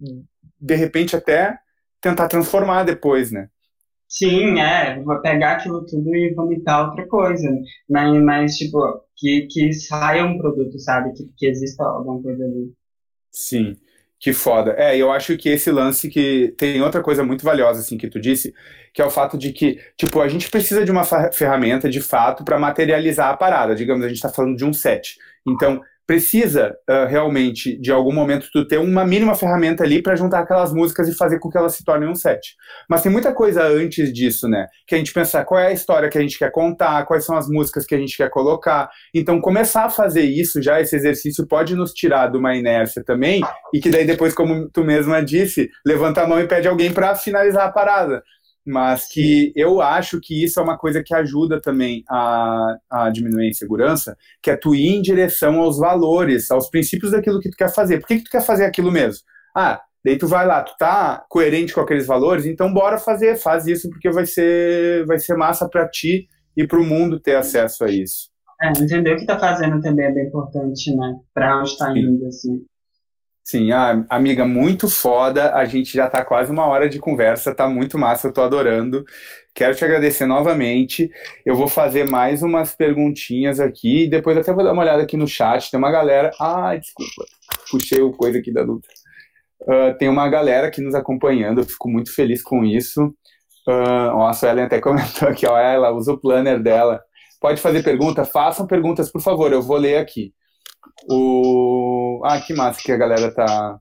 [0.61, 1.57] de repente, até
[2.01, 3.49] tentar transformar depois, né?
[4.09, 7.49] Sim, é, vou pegar aquilo tudo e vomitar outra coisa,
[7.89, 8.79] mas, mas tipo,
[9.17, 12.73] que, que saia um produto, sabe, que, que exista alguma coisa ali.
[13.33, 13.77] Sim,
[14.19, 14.75] que foda.
[14.79, 18.21] É, eu acho que esse lance que tem outra coisa muito valiosa, assim, que tu
[18.21, 18.55] disse,
[18.95, 22.45] que é o fato de que, tipo, a gente precisa de uma ferramenta, de fato,
[22.45, 23.75] para materializar a parada.
[23.75, 25.19] Digamos, a gente está falando de um set.
[25.47, 30.41] Então, precisa uh, realmente, de algum momento, tu ter uma mínima ferramenta ali para juntar
[30.41, 32.55] aquelas músicas e fazer com que elas se tornem um set.
[32.89, 34.67] Mas tem muita coisa antes disso, né?
[34.87, 37.37] Que a gente pensar qual é a história que a gente quer contar, quais são
[37.37, 38.89] as músicas que a gente quer colocar.
[39.13, 43.43] Então, começar a fazer isso já, esse exercício, pode nos tirar de uma inércia também,
[43.75, 47.15] e que daí depois, como tu mesma disse, levanta a mão e pede alguém para
[47.17, 48.23] finalizar a parada
[48.67, 53.47] mas que eu acho que isso é uma coisa que ajuda também a, a diminuir
[53.47, 57.57] a insegurança, que é tu ir em direção aos valores, aos princípios daquilo que tu
[57.57, 58.01] quer fazer.
[58.01, 59.25] Por que, que tu quer fazer aquilo mesmo?
[59.57, 63.67] Ah, daí tu vai lá, tu tá coerente com aqueles valores, então bora fazer, faz
[63.69, 67.85] isso porque vai ser, vai ser massa para ti e para o mundo ter acesso
[67.85, 68.31] a isso.
[68.61, 71.15] É, entender o que tá fazendo também é bem importante, né?
[71.33, 72.65] Para onde está indo, assim.
[73.49, 75.55] Sim, ah, amiga, muito foda.
[75.55, 79.05] A gente já tá quase uma hora de conversa, tá muito massa, eu tô adorando.
[79.55, 81.09] Quero te agradecer novamente.
[81.45, 85.29] Eu vou fazer mais umas perguntinhas aqui, depois até vou dar uma olhada aqui no
[85.29, 85.71] chat.
[85.71, 86.33] Tem uma galera.
[86.41, 87.25] Ah, desculpa,
[87.71, 88.89] puxei o coisa aqui da luta.
[89.63, 93.15] Uh, tem uma galera aqui nos acompanhando, eu fico muito feliz com isso.
[93.69, 97.01] Uh, nossa, a Ellen até comentou aqui, ó, ela usa o planner dela.
[97.41, 98.25] Pode fazer pergunta?
[98.25, 100.35] Façam perguntas, por favor, eu vou ler aqui.
[101.09, 102.23] O...
[102.25, 103.79] Ah, que massa que a galera tá,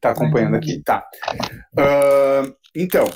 [0.00, 0.82] tá acompanhando aqui.
[0.82, 1.04] Tá.
[1.76, 3.06] Uh, então,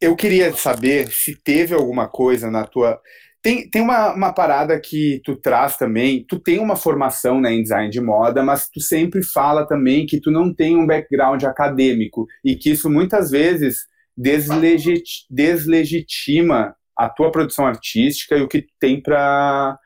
[0.00, 3.00] eu queria saber se teve alguma coisa na tua.
[3.42, 6.24] Tem, tem uma, uma parada que tu traz também.
[6.28, 10.20] Tu tem uma formação né, em design de moda, mas tu sempre fala também que
[10.20, 17.30] tu não tem um background acadêmico e que isso muitas vezes deslegit, deslegitima a tua
[17.30, 19.78] produção artística e o que tu tem para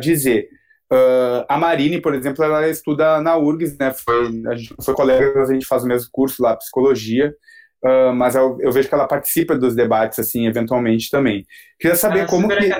[0.00, 0.48] dizer.
[0.90, 3.92] Uh, a Marine, por exemplo, ela estuda na URGS, né?
[3.92, 7.34] Foi, a gente foi colega, a gente faz o mesmo curso lá, psicologia.
[7.84, 11.44] Uh, mas eu, eu, vejo que ela participa dos debates, assim, eventualmente também.
[11.78, 12.72] Queria saber é como que,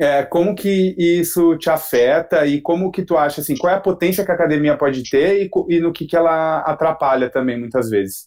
[0.00, 3.80] é, como que isso te afeta e como que tu acha, assim, qual é a
[3.80, 7.90] potência que a academia pode ter e, e no que, que ela atrapalha também, muitas
[7.90, 8.26] vezes.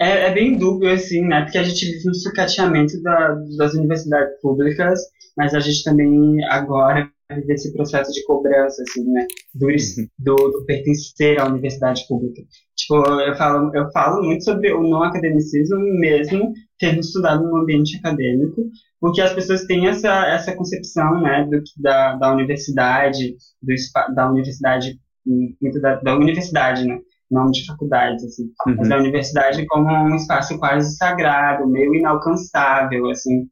[0.00, 1.42] É, é, bem dúbio, assim, né?
[1.42, 5.00] Porque a gente vive no sucateamento da, das universidades públicas,
[5.36, 7.10] mas a gente também agora
[7.46, 10.06] desse processo de cobrança, assim, né, do, uhum.
[10.18, 12.42] do, do, pertencer à universidade pública.
[12.76, 17.96] Tipo, eu falo, eu falo muito sobre o não academicismo mesmo tendo estudado no ambiente
[17.96, 18.62] acadêmico,
[19.00, 24.98] porque as pessoas têm essa, essa concepção, né, do, da, da universidade, do, da universidade,
[25.26, 26.98] muito da, da universidade, né,
[27.34, 28.76] não de faculdades, assim, uhum.
[28.78, 33.46] mas da universidade como um espaço quase sagrado, meio inalcançável, assim,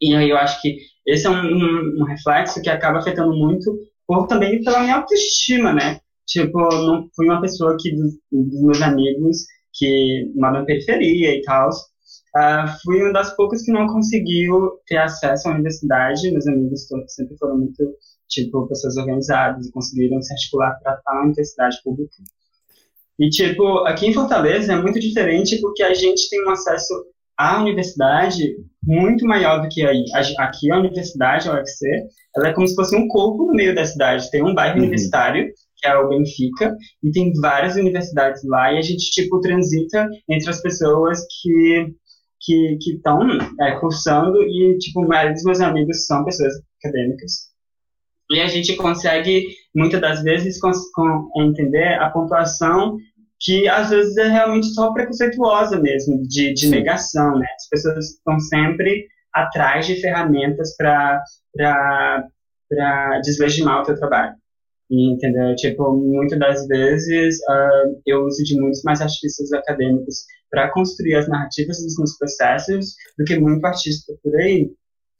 [0.00, 3.72] e aí eu acho que esse é um, um, um reflexo que acaba afetando muito
[4.06, 6.00] por também pela minha autoestima, né?
[6.26, 9.38] tipo, não fui uma pessoa que, dos, dos meus amigos,
[9.74, 14.98] que moram na periferia e tal, uh, fui uma das poucas que não conseguiu ter
[14.98, 16.30] acesso à universidade.
[16.30, 17.96] Meus amigos sempre foram muito,
[18.28, 22.14] tipo, pessoas organizadas e conseguiram se articular para estar na universidade pública.
[23.18, 26.92] E, tipo, aqui em Fortaleza é muito diferente porque a gente tem um acesso
[27.38, 30.04] à universidade muito maior do que aí.
[30.38, 31.86] Aqui a universidade, a UFC,
[32.36, 34.30] ela é como se fosse um corpo no meio da cidade.
[34.30, 34.82] Tem um bairro uhum.
[34.82, 40.08] universitário, que é o Benfica, e tem várias universidades lá, e a gente, tipo, transita
[40.28, 41.94] entre as pessoas que
[42.44, 43.20] que estão
[43.60, 46.52] é, cursando, e, tipo, maioria dos meus amigos são pessoas
[46.82, 47.51] acadêmicas.
[48.32, 50.58] E a gente consegue, muitas das vezes,
[51.36, 52.96] entender a pontuação
[53.42, 57.46] que às vezes é realmente só preconceituosa mesmo, de, de negação, né?
[57.56, 61.24] As pessoas estão sempre atrás de ferramentas para
[63.24, 64.34] deslegitimar o teu trabalho.
[64.90, 65.56] Entendeu?
[65.56, 71.26] Tipo, muitas das vezes uh, eu uso de muitos mais artistas acadêmicos para construir as
[71.28, 74.70] narrativas dos meus processos do que muito artista por aí.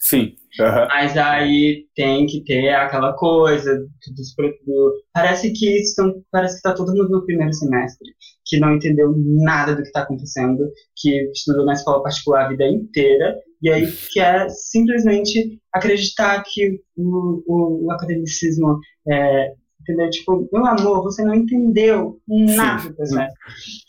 [0.03, 0.35] Sim.
[0.59, 0.87] Uhum.
[0.89, 3.73] Mas aí tem que ter aquela coisa
[4.15, 4.35] dos,
[4.67, 8.09] do, parece que estão, parece que está todo mundo no primeiro semestre,
[8.45, 12.67] que não entendeu nada do que está acontecendo, que estudou na escola particular a vida
[12.67, 20.11] inteira e aí quer simplesmente acreditar que o, o, o academicismo é, entendeu?
[20.11, 23.35] Tipo, meu amor, você não entendeu nada do processo.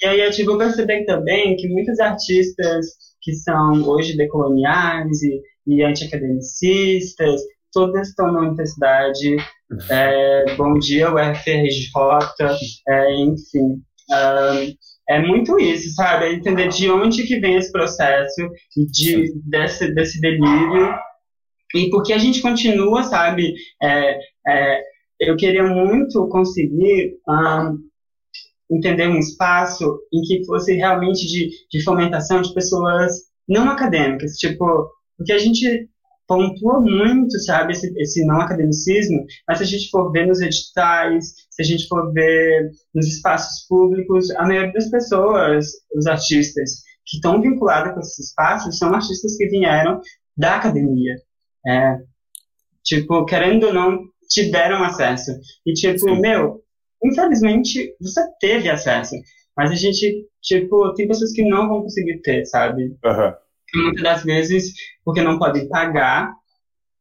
[0.02, 2.86] E aí eu tive tipo, perceber também que muitos artistas
[3.20, 7.42] que são hoje decoloniais e e anti-academicistas,
[7.72, 9.38] todas estão na universidade.
[9.90, 11.90] É, bom dia, UFRJ,
[12.88, 13.82] é, enfim.
[14.12, 14.74] Um,
[15.10, 16.26] é muito isso, sabe?
[16.26, 20.94] É entender de onde que vem esse processo de, desse, desse delírio
[21.76, 23.54] e porque a gente continua, sabe?
[23.82, 24.82] É, é,
[25.20, 27.80] eu queria muito conseguir um,
[28.72, 33.12] entender um espaço em que fosse realmente de, de fomentação de pessoas
[33.48, 34.66] não acadêmicas, tipo,
[35.18, 35.90] porque a gente
[36.28, 41.26] pontua muito, sabe, esse, esse não academicismo, mas se a gente for ver nos editais,
[41.50, 47.18] se a gente for ver nos espaços públicos, a maioria das pessoas, os artistas que
[47.18, 50.00] estão vinculados com esses espaços, são artistas que vieram
[50.38, 51.16] da academia.
[51.68, 51.98] É,
[52.84, 54.00] tipo, querendo ou não,
[54.30, 55.32] tiveram acesso.
[55.66, 56.22] E, tipo, Sim.
[56.22, 56.62] meu,
[57.04, 59.16] infelizmente, você teve acesso,
[59.56, 62.96] mas a gente, tipo, tem pessoas que não vão conseguir ter, sabe?
[63.06, 63.43] Uhum
[63.76, 66.32] muitas das vezes porque não podem pagar,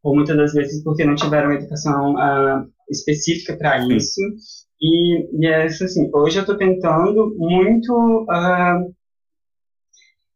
[0.03, 4.21] ou muitas das vezes porque não tiveram educação uh, específica para isso.
[4.81, 7.93] E, e é assim, hoje eu estou tentando muito
[8.25, 8.95] uh,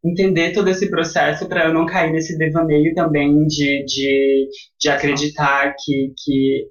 [0.05, 4.49] entender todo esse processo para eu não cair nesse devaneio também de, de,
[4.80, 6.66] de acreditar que, que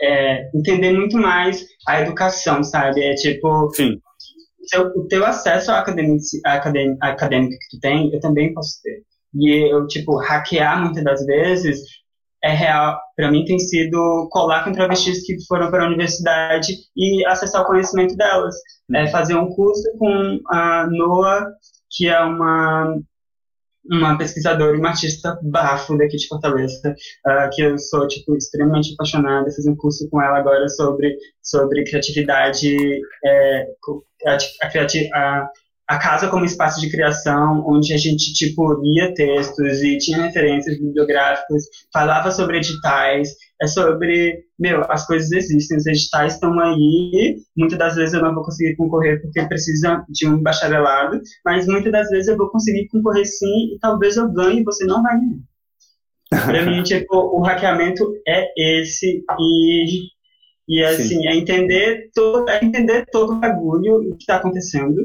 [0.00, 3.02] é, entender muito mais a educação, sabe?
[3.02, 4.00] É tipo, Sim
[4.68, 9.02] seu, o teu acesso à acadêmica, à acadêmica que tu tem, eu também posso ter.
[9.34, 11.80] E eu, tipo, hackear muitas das vezes
[12.44, 17.24] é real, para mim tem sido colar com travestis que foram para a universidade e
[17.26, 18.54] acessar o conhecimento delas.
[18.94, 21.46] É fazer um curso com a Noah,
[21.90, 22.98] que é uma
[23.90, 26.94] uma pesquisadora e uma artista bafo daqui de Fortaleza,
[27.26, 31.84] uh, que eu sou, tipo, extremamente apaixonada, fiz um curso com ela agora sobre, sobre
[31.84, 32.76] criatividade,
[33.24, 33.66] é,
[34.26, 34.36] a,
[35.14, 35.50] a,
[35.86, 40.78] a casa como espaço de criação, onde a gente, tipo, lia textos e tinha referências
[40.78, 47.78] bibliográficas, falava sobre editais, é sobre, meu, as coisas existem, os editais estão aí, muitas
[47.78, 52.08] das vezes eu não vou conseguir concorrer porque precisa de um bacharelado, mas muitas das
[52.08, 55.38] vezes eu vou conseguir concorrer sim e talvez eu ganhe e você não vai ganhar.
[56.46, 60.08] Pra mim, tipo, o hackeamento é esse e,
[60.66, 61.28] e assim, sim.
[61.28, 64.96] é entender todo, é entender todo o bagulho que está acontecendo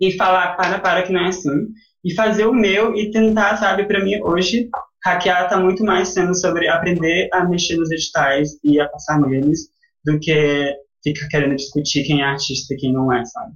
[0.00, 1.68] e falar, para, para, que não é assim.
[2.04, 4.68] E fazer o meu e tentar, sabe, para mim, hoje,
[5.04, 9.68] hackear está muito mais sendo sobre aprender a mexer nos editais e a passar neles
[10.04, 10.74] do que
[11.04, 13.52] ficar querendo discutir quem é artista e quem não é, sabe?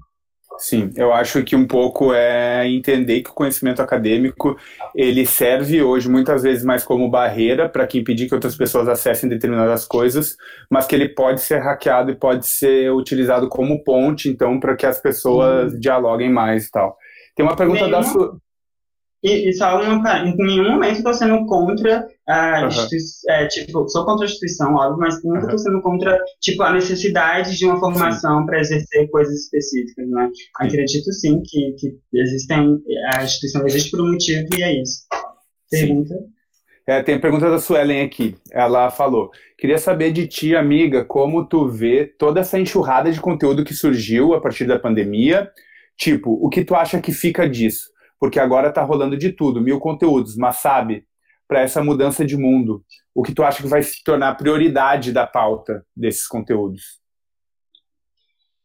[0.59, 4.57] Sim, eu acho que um pouco é entender que o conhecimento acadêmico
[4.95, 9.29] ele serve hoje muitas vezes mais como barreira para que impedir que outras pessoas acessem
[9.29, 10.37] determinadas coisas,
[10.71, 14.87] mas que ele pode ser hackeado e pode ser utilizado como ponte, então, para que
[14.87, 15.81] as pessoas hum.
[15.81, 16.97] dialoguem mais e tal.
[17.35, 18.03] Tem uma pergunta Nenhuma...
[18.03, 18.39] da sua.
[19.25, 23.31] E, e só uma, em nenhum momento estou sendo contra a uhum.
[23.31, 25.59] é, tipo, sou contra a instituição, óbvio, mas nunca estou uhum.
[25.59, 30.29] sendo contra, tipo, a necessidade de uma formação para exercer coisas específicas, né?
[30.29, 30.67] Sim.
[30.67, 32.79] Acredito sim que, que existem,
[33.17, 35.05] a instituição existe por um motivo e é isso.
[35.71, 36.15] Pergunta?
[36.87, 38.37] É, tem a pergunta da Suelen aqui.
[38.53, 43.65] Ela falou: queria saber de ti, amiga, como tu vê toda essa enxurrada de conteúdo
[43.65, 45.51] que surgiu a partir da pandemia.
[45.97, 47.94] Tipo, o que tu acha que fica disso?
[48.25, 51.05] Porque agora tá rolando de tudo, mil conteúdos, mas sabe,
[51.47, 52.83] para essa mudança de mundo,
[53.15, 57.03] o que tu acha que vai se tornar prioridade da pauta desses conteúdos?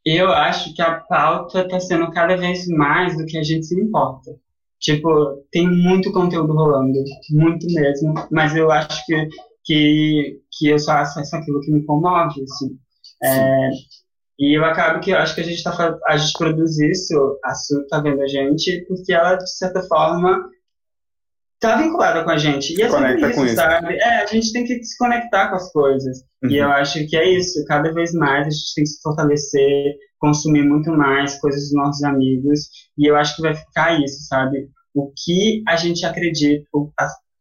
[0.05, 3.77] Eu acho que a pauta está sendo cada vez mais do que a gente se
[3.77, 4.31] importa.
[4.79, 6.97] Tipo, tem muito conteúdo rolando,
[7.29, 9.27] muito mesmo, mas eu acho que,
[9.65, 12.79] que, que eu só acesso aquilo que me comove, assim.
[13.21, 13.69] É,
[14.39, 17.53] e eu acabo que eu acho que a gente tá a gente produz isso, a
[17.53, 20.49] Su tá vendo a gente, porque ela, de certa forma,
[21.59, 22.73] tá vinculada com a gente.
[22.73, 23.55] E é Conecta isso, com isso.
[23.55, 23.95] sabe?
[23.95, 26.19] É, a gente tem que se conectar com as coisas.
[26.41, 26.51] Uhum.
[26.51, 29.95] E eu acho que é isso, cada vez mais a gente tem que se fortalecer,
[30.19, 32.69] consumir muito mais coisas dos nossos amigos.
[32.97, 34.69] E eu acho que vai ficar isso, sabe?
[34.95, 36.65] O que a gente acredita,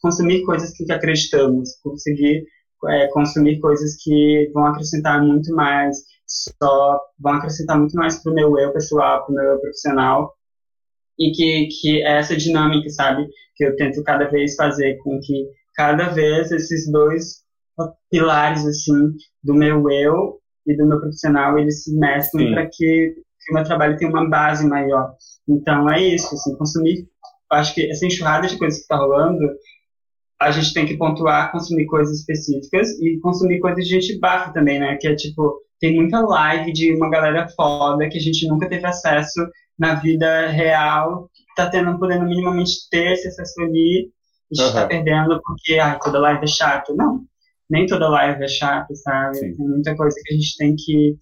[0.00, 2.44] consumir coisas que acreditamos, conseguir
[2.86, 5.96] é, consumir coisas que vão acrescentar muito mais,
[6.28, 10.34] só vão acrescentar muito mais pro meu eu pessoal, pro meu eu profissional.
[11.18, 13.26] E que, que é essa dinâmica, sabe?
[13.56, 17.42] Que eu tento cada vez fazer com que cada vez esses dois
[18.10, 19.12] pilares, assim,
[19.42, 23.64] do meu eu e do meu profissional, eles se mesclam para que, que o meu
[23.64, 25.14] trabalho tenha uma base maior.
[25.48, 27.08] Então, é isso, assim, consumir,
[27.50, 29.48] acho que essa enxurrada de coisas que está rolando,
[30.40, 34.78] a gente tem que pontuar, consumir coisas específicas e consumir coisas de gente bafa também,
[34.78, 34.96] né?
[35.00, 38.86] Que é tipo, tem muita live de uma galera foda que a gente nunca teve
[38.86, 39.40] acesso
[39.78, 44.10] na vida real, tá tendo, podendo minimamente ter esse acesso ali,
[44.50, 44.80] a gente uhum.
[44.80, 46.94] tá perdendo porque, ah, toda live é chato.
[46.96, 47.24] Não,
[47.68, 49.36] nem toda live é chata, sabe?
[49.36, 49.54] Sim.
[49.54, 51.16] Tem muita coisa que a gente tem que,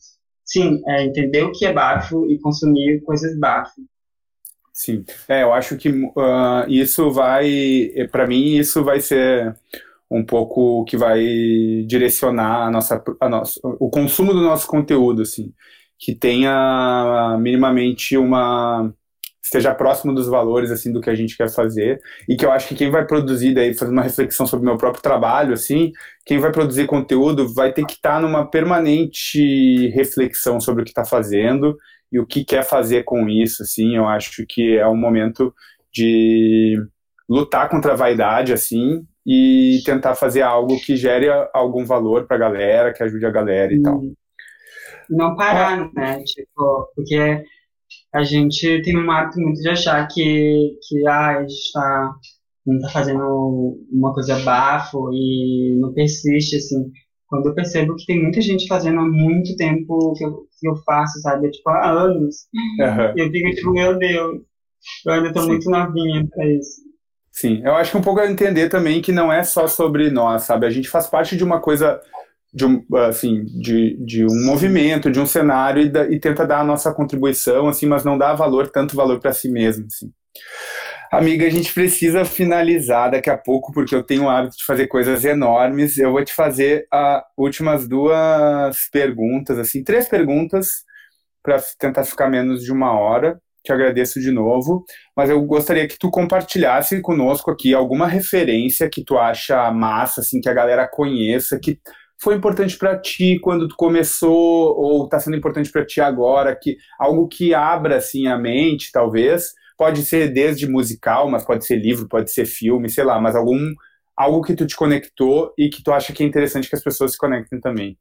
[0.45, 3.81] sim, é, entender o que é bafo e consumir coisas bafo.
[4.73, 9.57] Sim, é, eu acho que uh, isso vai, para mim, isso vai ser
[10.11, 11.25] um pouco que vai
[11.87, 15.53] direcionar a nossa, a nossa, o consumo do nosso conteúdo, assim,
[15.99, 18.93] que tenha minimamente uma
[19.47, 22.01] esteja próximo dos valores assim do que a gente quer fazer.
[22.29, 24.77] E que eu acho que quem vai produzir daí fazer uma reflexão sobre o meu
[24.77, 25.93] próprio trabalho assim
[26.25, 30.91] quem vai produzir conteúdo vai ter que estar tá numa permanente reflexão sobre o que
[30.91, 31.77] está fazendo
[32.11, 33.97] e o que quer fazer com isso assim.
[33.97, 35.55] Eu acho que é um momento
[35.93, 36.77] de
[37.29, 42.41] lutar contra a vaidade assim e tentar fazer algo que gere algum valor para a
[42.41, 43.83] galera que ajude a galera e hum.
[43.83, 44.01] tal
[45.09, 47.43] não parar né tipo porque
[48.13, 52.15] a gente tem um hábito muito de achar que, que ah, a gente está
[52.67, 56.91] não tá fazendo uma coisa bafo e não persiste, assim.
[57.29, 60.77] Quando eu percebo que tem muita gente fazendo há muito tempo que eu, que eu
[60.85, 61.51] faço, sabe?
[61.51, 62.49] Tipo, há anos.
[62.81, 63.17] Uhum.
[63.17, 64.41] E eu fico tipo, meu Deus,
[65.07, 65.49] eu ainda tô Sim.
[65.49, 66.83] muito novinha pra isso.
[67.37, 70.45] Sim, eu acho que um pouco é entender também que não é só sobre nós,
[70.45, 70.65] sabe?
[70.65, 72.01] A gente faz parte de uma coisa
[72.53, 76.61] de um, assim, de, de um movimento, de um cenário e, da, e, tenta dar
[76.61, 80.11] a nossa contribuição, assim, mas não dá valor, tanto valor para si mesmo, assim.
[81.13, 84.87] Amiga, a gente precisa finalizar daqui a pouco, porque eu tenho o hábito de fazer
[84.87, 85.99] coisas enormes.
[85.99, 90.69] Eu vou te fazer as últimas duas perguntas, assim, três perguntas,
[91.43, 93.39] para tentar ficar menos de uma hora.
[93.67, 94.85] Te agradeço de novo,
[95.17, 100.41] mas eu gostaria que tu compartilhasse conosco aqui alguma referência que tu acha massa, assim,
[100.41, 101.81] que a galera conheça, que
[102.17, 106.77] foi importante para ti quando tu começou ou está sendo importante para ti agora, que
[106.97, 109.47] algo que abra assim a mente, talvez,
[109.77, 113.75] pode ser desde musical, mas pode ser livro, pode ser filme, sei lá, mas algum
[114.17, 117.13] algo que tu te conectou e que tu acha que é interessante que as pessoas
[117.13, 117.99] se conectem também.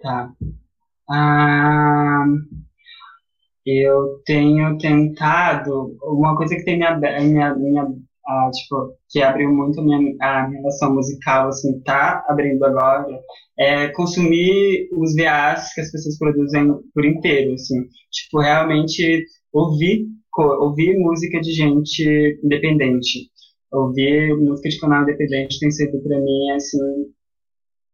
[0.00, 0.32] Tá.
[1.08, 2.24] Ah,
[3.66, 7.86] eu tenho tentado uma coisa que tem minha minha, minha
[8.28, 13.06] ah, tipo, que abriu muito minha, a minha relação musical, assim, tá abrindo agora,
[13.58, 20.06] é consumir os VAs que as pessoas produzem por inteiro, assim, tipo, realmente ouvir,
[20.36, 23.30] ouvir música de gente independente,
[23.72, 26.78] ouvir música de canal independente tem sido para mim, assim,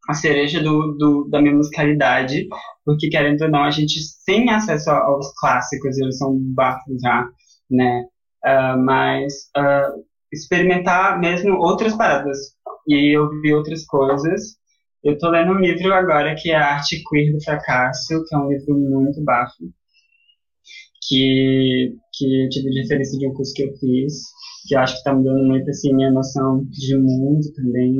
[0.08, 2.48] a cereja do, do, da minha musicalidade,
[2.84, 3.94] porque querendo ou não, a gente
[4.26, 7.28] tem acesso aos clássicos, eles são bafos já,
[7.70, 8.04] né,
[8.44, 12.38] uh, mas uh, experimentar mesmo outras paradas.
[12.88, 14.56] E eu vi outras coisas.
[15.04, 18.38] Eu tô lendo um livro agora que é a Arte Queer do Fracasso, que é
[18.38, 19.72] um livro muito bafo,
[21.08, 24.14] que, que eu tive de referência de um curso que eu fiz,
[24.66, 27.94] que eu acho que tá mudando muito assim minha noção de mundo também.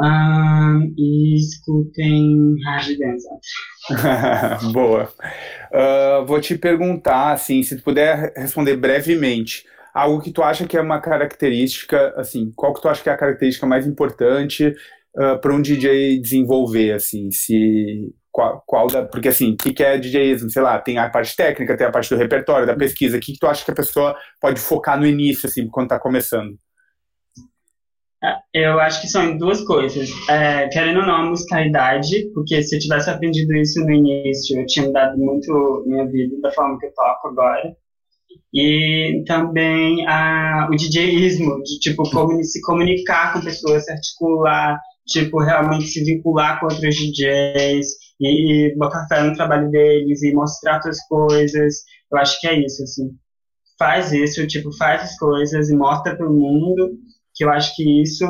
[0.00, 3.28] Um, e escutem Hard Dance.
[4.72, 5.12] Boa.
[5.72, 10.76] Uh, vou te perguntar, assim, se tu puder responder brevemente algo que tu acha que
[10.76, 14.68] é uma característica, assim, qual que tu acha que é a característica mais importante
[15.16, 19.82] uh, para um DJ desenvolver, assim, se qual, qual da, porque assim, o que, que
[19.82, 20.48] é DJismo?
[20.50, 23.32] Sei lá, tem a parte técnica, tem a parte do repertório, da pesquisa, o que,
[23.32, 26.56] que tu acha que a pessoa pode focar no início, assim, quando está começando?
[28.52, 30.10] Eu acho que são duas coisas.
[30.28, 34.66] É, querendo ou não, a musicalidade, porque se eu tivesse aprendido isso no início, eu
[34.66, 37.76] tinha mudado muito minha vida da forma que eu toco agora.
[38.52, 42.04] E também a, o DJismo, de tipo,
[42.42, 47.86] se comunicar com pessoas, se articular, tipo, realmente se vincular com outros DJs
[48.20, 51.82] e, e botar fé no trabalho deles e mostrar outras coisas.
[52.10, 53.10] Eu acho que é isso, assim.
[53.78, 56.98] Faz isso, tipo, faz as coisas e mostra para o mundo
[57.38, 58.26] que eu acho que isso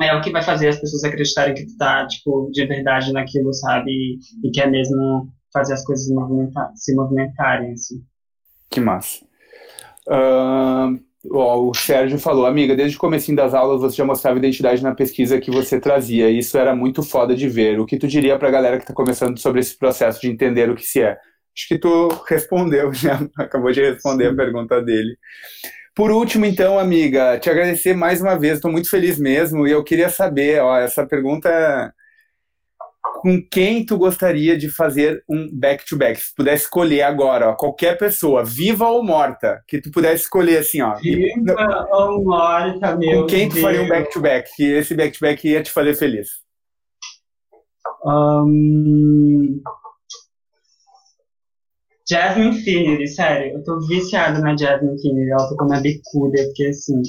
[0.00, 3.52] é o que vai fazer as pessoas acreditarem que tu tá, tipo, de verdade naquilo,
[3.52, 3.90] sabe?
[3.90, 4.18] E,
[4.48, 7.96] e quer mesmo fazer as coisas movimentar, se movimentarem, assim.
[8.70, 9.24] Que massa.
[10.06, 14.94] Uh, o Sérgio falou, amiga, desde o começo das aulas você já mostrava identidade na
[14.94, 17.80] pesquisa que você trazia, isso era muito foda de ver.
[17.80, 20.76] O que tu diria pra galera que tá começando sobre esse processo de entender o
[20.76, 21.18] que se é?
[21.54, 24.32] Acho que tu respondeu já, acabou de responder Sim.
[24.32, 25.18] a pergunta dele.
[25.94, 29.82] Por último, então, amiga, te agradecer mais uma vez, estou muito feliz mesmo, e eu
[29.82, 31.92] queria saber, ó, essa pergunta
[33.20, 36.14] com quem tu gostaria de fazer um back-to-back?
[36.14, 36.22] -back?
[36.22, 40.80] Se pudesse escolher agora, ó, qualquer pessoa, viva ou morta, que tu pudesse escolher assim,
[40.80, 40.94] ó.
[40.94, 44.48] Viva ou morta, meu Com quem tu faria um back-to-back?
[44.48, 46.28] -back, que esse back-to-back ia te fazer feliz?
[48.06, 49.60] Um...
[52.10, 57.00] Jasmine Finnery, sério, eu tô viciado na Jasmine Finnery, ela tocou na bicuda, porque assim,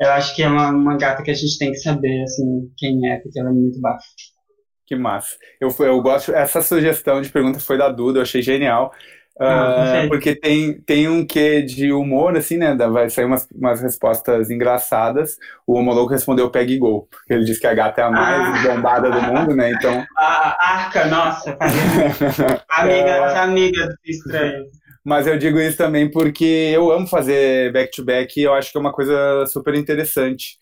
[0.00, 3.10] eu acho que é uma, uma gata que a gente tem que saber, assim, quem
[3.10, 4.06] é, porque ela é muito baixa.
[4.86, 5.36] Que massa.
[5.60, 8.92] Eu, eu gosto, essa sugestão de pergunta foi da Duda, eu achei genial.
[9.34, 12.74] Uh, porque tem, tem um quê de humor, assim, né?
[12.74, 15.36] Vai sair umas, umas respostas engraçadas.
[15.66, 18.74] O Homologo respondeu Peg Gol, porque ele disse que a gata é a mais ah.
[18.74, 19.70] bombada do mundo, né?
[19.70, 20.04] Então.
[20.16, 21.56] A arca, nossa,
[22.68, 24.64] amiga, amiga estranho.
[25.04, 28.78] Mas eu digo isso também porque eu amo fazer back-to-back -back, e eu acho que
[28.78, 30.58] é uma coisa super interessante.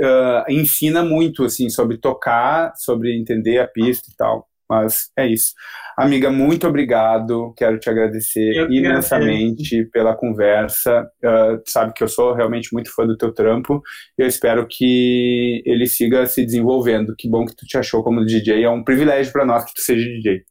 [0.00, 4.48] Uh, ensina muito, assim, sobre tocar, sobre entender a pista e tal.
[4.72, 5.52] Mas é isso.
[5.98, 7.52] Amiga, muito obrigado.
[7.58, 11.06] Quero te agradecer imensamente pela conversa.
[11.22, 13.82] Uh, sabe que eu sou realmente muito fã do teu trampo.
[14.16, 17.14] Eu espero que ele siga se desenvolvendo.
[17.18, 18.64] Que bom que tu te achou como DJ.
[18.64, 20.42] É um privilégio para nós que tu seja DJ.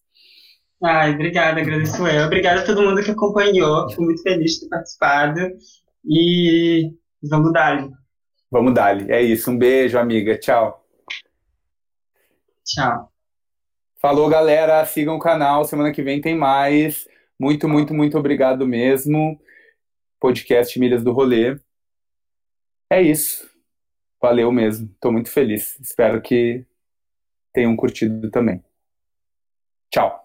[0.84, 2.26] Ai, obrigada, agradeço eu.
[2.28, 3.90] Obrigada a todo mundo que acompanhou.
[3.90, 5.40] Fico muito feliz de ter participado.
[6.06, 6.92] E
[7.28, 7.88] vamos dar.
[8.52, 9.10] Vamos dar.
[9.10, 9.50] É isso.
[9.50, 10.38] Um beijo, amiga.
[10.38, 10.86] Tchau.
[12.64, 13.11] Tchau.
[14.02, 14.84] Falou, galera.
[14.86, 15.64] Sigam o canal.
[15.64, 17.08] Semana que vem tem mais.
[17.39, 19.39] Muito, muito, muito obrigado mesmo.
[20.20, 21.60] Podcast Milhas do Rolê.
[22.89, 23.49] É isso.
[24.20, 24.89] Valeu mesmo.
[24.93, 25.80] Estou muito feliz.
[25.80, 26.66] Espero que
[27.54, 28.64] tenham curtido também.
[29.91, 30.21] Tchau.